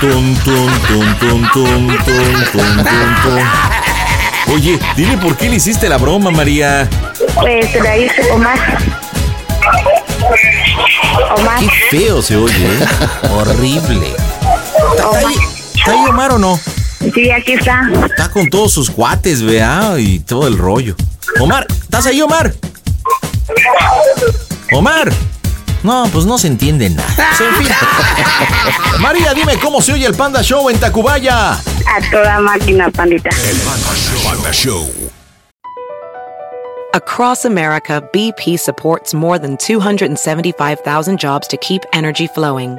Tum, 0.00 0.34
tum, 0.36 0.70
tum, 0.88 1.18
tum, 1.18 1.50
tum, 1.52 1.88
tum, 2.04 2.44
tum, 2.52 2.84
tum. 3.22 4.54
Oye, 4.54 4.78
dile 4.96 5.16
por 5.18 5.36
qué 5.36 5.48
le 5.48 5.56
hiciste 5.56 5.88
la 5.88 5.98
broma, 5.98 6.30
María. 6.30 6.88
Pues 7.34 7.70
se 7.70 7.80
la 7.80 7.96
hice 7.96 8.30
Omar. 8.32 8.58
Omar. 11.36 11.58
Qué 11.60 11.68
feo 11.90 12.22
se 12.22 12.36
oye, 12.36 12.66
¿eh? 12.66 12.86
Horrible. 13.30 14.14
¿Está 14.96 15.18
ahí, 15.18 15.36
¿Está 15.76 15.92
ahí 15.92 16.04
Omar 16.08 16.32
o 16.32 16.38
no? 16.38 16.58
Sí, 17.14 17.30
aquí 17.30 17.52
está. 17.54 17.90
Está 18.06 18.30
con 18.30 18.48
todos 18.48 18.72
sus 18.72 18.90
cuates, 18.90 19.42
vea, 19.42 19.94
y 19.98 20.20
todo 20.20 20.46
el 20.46 20.56
rollo. 20.56 20.94
Omar, 21.40 21.66
¿estás 21.68 22.06
ahí, 22.06 22.20
Omar? 22.20 22.54
Omar. 24.72 25.12
No, 25.82 26.08
pues 26.12 26.24
no 26.24 26.38
se 26.38 26.46
entiende 26.46 26.88
nada. 26.90 27.08
Pues, 27.16 27.40
en 27.40 27.54
fin. 27.56 27.74
María, 29.00 29.34
dime 29.34 29.56
cómo 29.58 29.82
se 29.82 29.92
oye 29.94 30.06
el 30.06 30.14
Panda 30.14 30.42
Show 30.42 30.68
en 30.70 30.78
Tacubaya. 30.78 31.52
A 31.54 32.10
toda 32.10 32.40
máquina, 32.40 32.88
pandita. 32.90 33.30
Panda 34.24 34.52
Show. 34.52 34.88
Across 36.94 37.46
America, 37.46 38.02
BP 38.12 38.58
supports 38.58 39.14
more 39.14 39.38
than 39.38 39.56
275,000 39.56 41.18
jobs 41.18 41.48
to 41.48 41.56
keep 41.56 41.82
energy 41.94 42.26
flowing. 42.28 42.78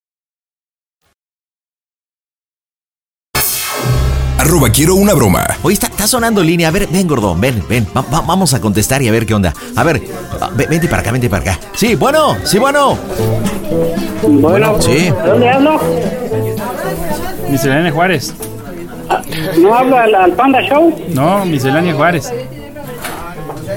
Arroba 4.41 4.69
quiero 4.71 4.95
una 4.95 5.13
broma. 5.13 5.45
Oye, 5.61 5.75
está, 5.75 5.85
está 5.85 6.07
sonando 6.07 6.41
línea. 6.43 6.69
A 6.69 6.71
ver, 6.71 6.87
ven, 6.87 7.07
gordón, 7.07 7.39
ven, 7.39 7.63
ven. 7.69 7.85
Va- 7.95 8.01
va- 8.11 8.21
vamos 8.21 8.55
a 8.55 8.59
contestar 8.59 8.99
y 9.03 9.07
a 9.07 9.11
ver 9.11 9.27
qué 9.27 9.35
onda. 9.35 9.53
A 9.75 9.83
ver, 9.83 10.01
ah, 10.41 10.49
ve- 10.55 10.65
vente 10.67 10.87
para 10.87 11.03
acá, 11.03 11.11
vente 11.11 11.29
para 11.29 11.43
acá. 11.43 11.59
Sí, 11.75 11.93
bueno, 11.93 12.35
sí, 12.43 12.57
bueno. 12.57 12.97
Bueno, 14.27 14.81
sí. 14.81 14.93
¿de 14.95 15.11
dónde 15.11 15.47
hablo? 15.47 15.79
Miscelánea 17.51 17.91
Juárez. 17.91 18.33
¿No 19.59 19.75
hablo 19.75 19.97
al, 19.97 20.15
al 20.15 20.31
Panda 20.31 20.59
Show? 20.63 20.91
No, 21.09 21.45
Miscelánea 21.45 21.93
Juárez. 21.93 22.33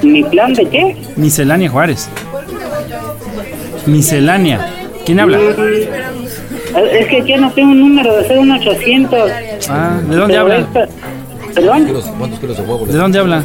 ¿Mi 0.01 0.23
plan 0.23 0.51
de 0.55 0.67
qué? 0.67 0.97
Miscelánea 1.15 1.69
Juárez. 1.69 2.09
Miscelánea. 3.85 4.71
¿Quién 5.05 5.19
habla? 5.19 5.37
Es 6.75 7.07
que 7.07 7.21
aquí 7.21 7.35
no 7.35 7.51
tengo 7.53 7.71
un 7.71 7.79
número 7.79 8.15
de 8.17 8.27
ser 8.27 8.37
un 8.39 8.51
800. 8.51 9.31
Ah, 9.69 9.99
¿de 10.07 10.15
dónde 10.15 10.37
habla? 10.37 10.57
esta- 10.57 10.87
¿Perdón? 11.53 11.87
¿Cuántos 12.17 12.39
kilos 12.39 12.57
de 12.57 12.63
huevo? 12.63 12.85
¿De 12.85 12.93
dónde 12.97 13.19
habla? 13.19 13.43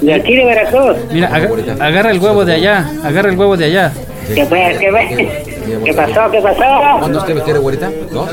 De 0.00 0.14
aquí 0.14 0.36
de 0.36 0.44
Veracruz. 0.44 0.96
Mira, 1.12 1.28
aga- 1.34 1.50
agarra 1.80 2.10
el 2.12 2.18
huevo 2.18 2.44
de 2.44 2.54
allá. 2.54 2.88
Agarra 3.02 3.30
el 3.30 3.38
huevo 3.38 3.56
de 3.56 3.64
allá. 3.64 3.92
¿Qué 4.34 4.44
fue? 4.44 4.76
¿Qué 4.78 4.90
fue? 4.90 5.45
¿Qué 5.84 5.92
pasó? 5.94 6.30
¿Qué 6.30 6.40
pasó? 6.40 6.98
¿Cuántos 7.00 7.24
kilos 7.24 7.42
quiere, 7.44 7.58
güerita? 7.58 7.90
¿Dos? 8.12 8.28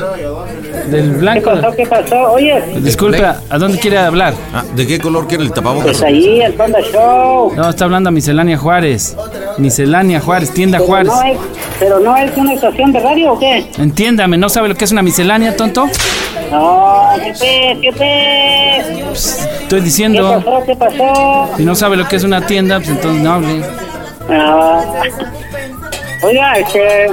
Del 0.90 1.10
¿Qué 1.12 1.16
blanco. 1.18 1.50
pasó? 1.50 1.76
¿Qué 1.76 1.86
pasó? 1.86 2.32
Oye, 2.32 2.62
Disculpa, 2.76 3.40
¿a 3.50 3.58
dónde 3.58 3.78
quiere 3.78 3.98
hablar? 3.98 4.34
Ah, 4.52 4.62
¿De 4.74 4.86
qué 4.86 4.98
color 4.98 5.26
quiere 5.26 5.44
el 5.44 5.52
tapabocas? 5.52 5.86
pues 5.86 6.02
ahí, 6.02 6.40
el 6.40 6.52
Panda 6.54 6.80
Show. 6.80 7.52
No, 7.56 7.68
está 7.70 7.84
hablando 7.84 8.08
a 8.08 8.12
Miscelánea 8.12 8.56
Juárez. 8.58 9.16
Miscelánea 9.58 10.20
Juárez, 10.20 10.52
tienda 10.52 10.78
Pero 10.78 10.86
Juárez. 10.88 11.12
no, 11.12 11.22
es, 11.22 11.38
¿Pero 11.80 12.00
no 12.00 12.16
es 12.16 12.36
una 12.36 12.52
estación 12.54 12.92
de 12.92 13.00
radio 13.00 13.32
o 13.32 13.38
qué? 13.38 13.66
Entiéndame, 13.78 14.36
¿no 14.36 14.48
sabe 14.48 14.68
lo 14.68 14.74
que 14.74 14.84
es 14.84 14.92
una 14.92 15.02
miscelánea, 15.02 15.56
tonto? 15.56 15.86
No, 16.50 17.08
¿qué 17.16 17.32
pez? 17.32 17.78
¿Qué 17.80 17.92
pez? 17.92 19.48
Estoy 19.62 19.78
¿Qué 19.80 19.84
diciendo, 19.84 20.42
pasó? 20.44 20.62
¿Qué 20.66 20.76
pasó? 20.76 21.50
si 21.56 21.64
no 21.64 21.74
sabe 21.74 21.96
lo 21.96 22.06
que 22.06 22.16
es 22.16 22.24
una 22.24 22.46
tienda, 22.46 22.78
pues 22.78 22.90
entonces 22.90 23.22
no 23.22 23.32
hable. 23.32 23.62
Ah, 24.30 24.82
oiga, 26.24 26.52
este, 26.54 27.06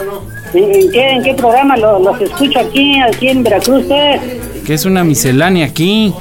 ¿en, 0.54 0.91
qué, 0.91 1.10
en 1.12 1.24
qué 1.24 1.34
programa 1.34 1.78
lo- 1.78 2.00
los 2.00 2.19
escucho 2.21 2.60
aquí, 2.60 3.00
aquí 3.02 3.30
en 3.30 3.43
Veracruz, 3.43 3.86
eh? 3.89 4.39
Que 4.65 4.74
es 4.74 4.86
una 4.86 5.04
miscelánea 5.04 5.65
aquí. 5.65 6.13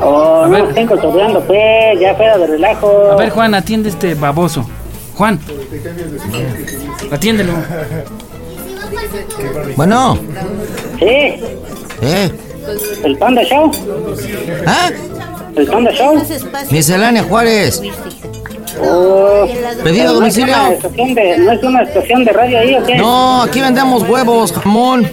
Oh, 0.00 0.42
A 0.44 0.46
no 0.48 0.52
ver. 0.52 0.64
estén 0.68 0.86
cotorreando, 0.86 1.40
pues, 1.42 1.98
ya 2.00 2.14
fuera 2.14 2.36
de 2.38 2.46
relajo. 2.46 3.12
A 3.12 3.16
ver, 3.16 3.30
Juan, 3.30 3.54
atiende 3.54 3.88
este 3.88 4.14
baboso. 4.14 4.68
Juan, 5.14 5.40
atiéndelo. 7.10 7.54
Bueno, 9.76 10.18
Sí, 10.98 11.04
¿eh? 11.06 12.30
el 13.04 13.16
Panda 13.18 13.42
Show, 13.44 13.70
¿Ah? 14.66 14.90
el 15.56 15.66
Panda 15.66 15.92
Show. 15.92 16.22
Miscelánea 16.70 17.22
Juárez. 17.24 17.80
Oh, 18.82 19.46
¿Pedido 19.82 20.10
a 20.10 20.20
¿no 20.20 20.26
es 20.26 20.34
domicilio? 20.36 20.56
¿No 21.38 21.52
es 21.52 21.62
una 21.62 21.82
estación 21.82 22.24
de 22.24 22.32
radio 22.32 22.58
ahí 22.58 22.74
o 22.74 22.84
qué? 22.84 22.96
No, 22.96 23.42
aquí 23.42 23.60
vendemos 23.60 24.08
huevos, 24.08 24.52
jamón, 24.52 25.10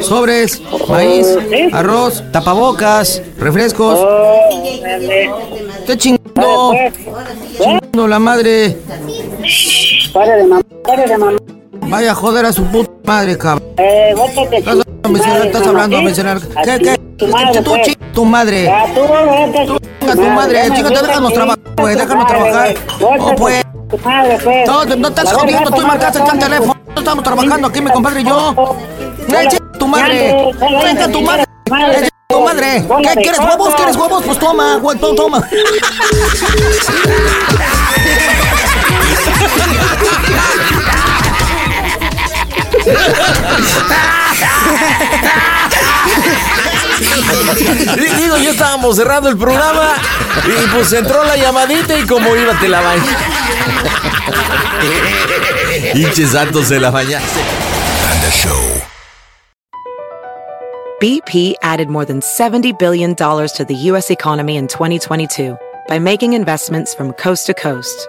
sobres, 0.00 0.62
maíz, 0.88 1.26
¿Sí? 1.50 1.68
arroz, 1.72 2.22
tapabocas, 2.32 3.22
refrescos. 3.38 3.98
Oh. 4.00 4.38
¡Qué 5.86 5.96
chingando! 5.96 6.72
Pues, 6.72 6.94
¡Chingando 7.58 8.08
la 8.08 8.18
madre! 8.18 8.76
pare 10.12 10.36
de 10.36 10.44
mamá, 10.44 10.62
pare 10.82 11.06
de 11.06 11.18
mamá. 11.18 11.55
Vaya 11.82 12.12
a 12.12 12.14
joder 12.14 12.46
a 12.46 12.52
su 12.52 12.64
puta 12.64 12.90
madre, 13.04 13.38
cabrón. 13.38 13.68
Eh, 13.78 14.14
bótate, 14.16 14.58
Estás 14.58 15.26
hablando 15.26 15.44
estás 15.44 15.66
hablando 15.66 16.02
mencionar. 16.02 16.40
¿Qué, 16.64 16.78
qué? 16.78 16.98
Tu 17.16 17.26
madre, 17.28 17.62
Tú 17.62 17.70
pues. 17.70 17.96
tu 18.12 18.24
madre. 18.24 18.72
Tú, 18.94 19.02
vete. 19.02 19.66
Chinga 20.00 20.14
tu 20.14 20.22
madre, 20.22 20.62
chica, 20.74 20.88
déjanos 20.88 21.32
trabajar, 21.32 21.58
pues, 21.76 21.98
déjanos 21.98 22.26
trabajar. 22.26 22.74
Oh, 23.00 23.34
pues. 23.36 23.64
Pues. 23.88 24.02
No, 24.66 24.84
no 24.84 25.08
estás 25.08 25.32
jodiendo, 25.32 25.70
tú 25.70 25.86
marcaste 25.86 26.18
el 26.18 26.38
teléfono. 26.38 26.76
No 26.94 26.98
estamos 26.98 27.24
trabajando 27.24 27.68
aquí, 27.68 27.80
mi 27.80 27.90
compadre 27.90 28.20
y 28.20 28.24
yo. 28.24 28.76
Tu 29.78 29.86
madre. 29.86 30.52
Chinga 30.82 31.08
tu 31.08 31.22
madre. 31.22 31.44
Tu 32.28 32.40
madre. 32.40 32.84
¿Qué 33.02 33.14
quieres 33.22 33.38
huevos? 33.38 33.74
¿Quieres 33.74 33.96
huevos? 33.96 34.22
Pues 34.24 34.38
toma, 34.38 34.80
toma. 35.16 35.48
Digo, 48.16 48.36
ya 48.38 48.50
estábamos 48.50 48.96
cerrando 48.96 49.28
el 49.28 49.36
programa 49.36 49.94
y 50.44 50.68
pues 50.68 50.92
entró 50.92 51.24
la 51.24 51.36
llamadita 51.36 51.98
y 51.98 52.06
como 52.06 52.34
iba 52.36 52.58
te 52.58 52.68
la 52.68 52.80
bañaste. 52.80 53.24
Hinche 55.94 56.26
santo 56.26 56.64
se 56.64 56.78
la 56.78 56.90
bañaste. 56.90 57.40
Show. 58.30 58.82
BP 61.00 61.54
added 61.62 61.88
more 61.88 62.04
than 62.04 62.20
$70 62.20 62.78
billion 62.78 63.14
to 63.14 63.64
the 63.66 63.74
U.S. 63.90 64.10
economy 64.10 64.56
in 64.56 64.66
2022 64.66 65.56
by 65.88 65.98
making 65.98 66.32
investments 66.32 66.94
from 66.94 67.12
coast 67.12 67.46
to 67.46 67.54
coast. 67.54 68.08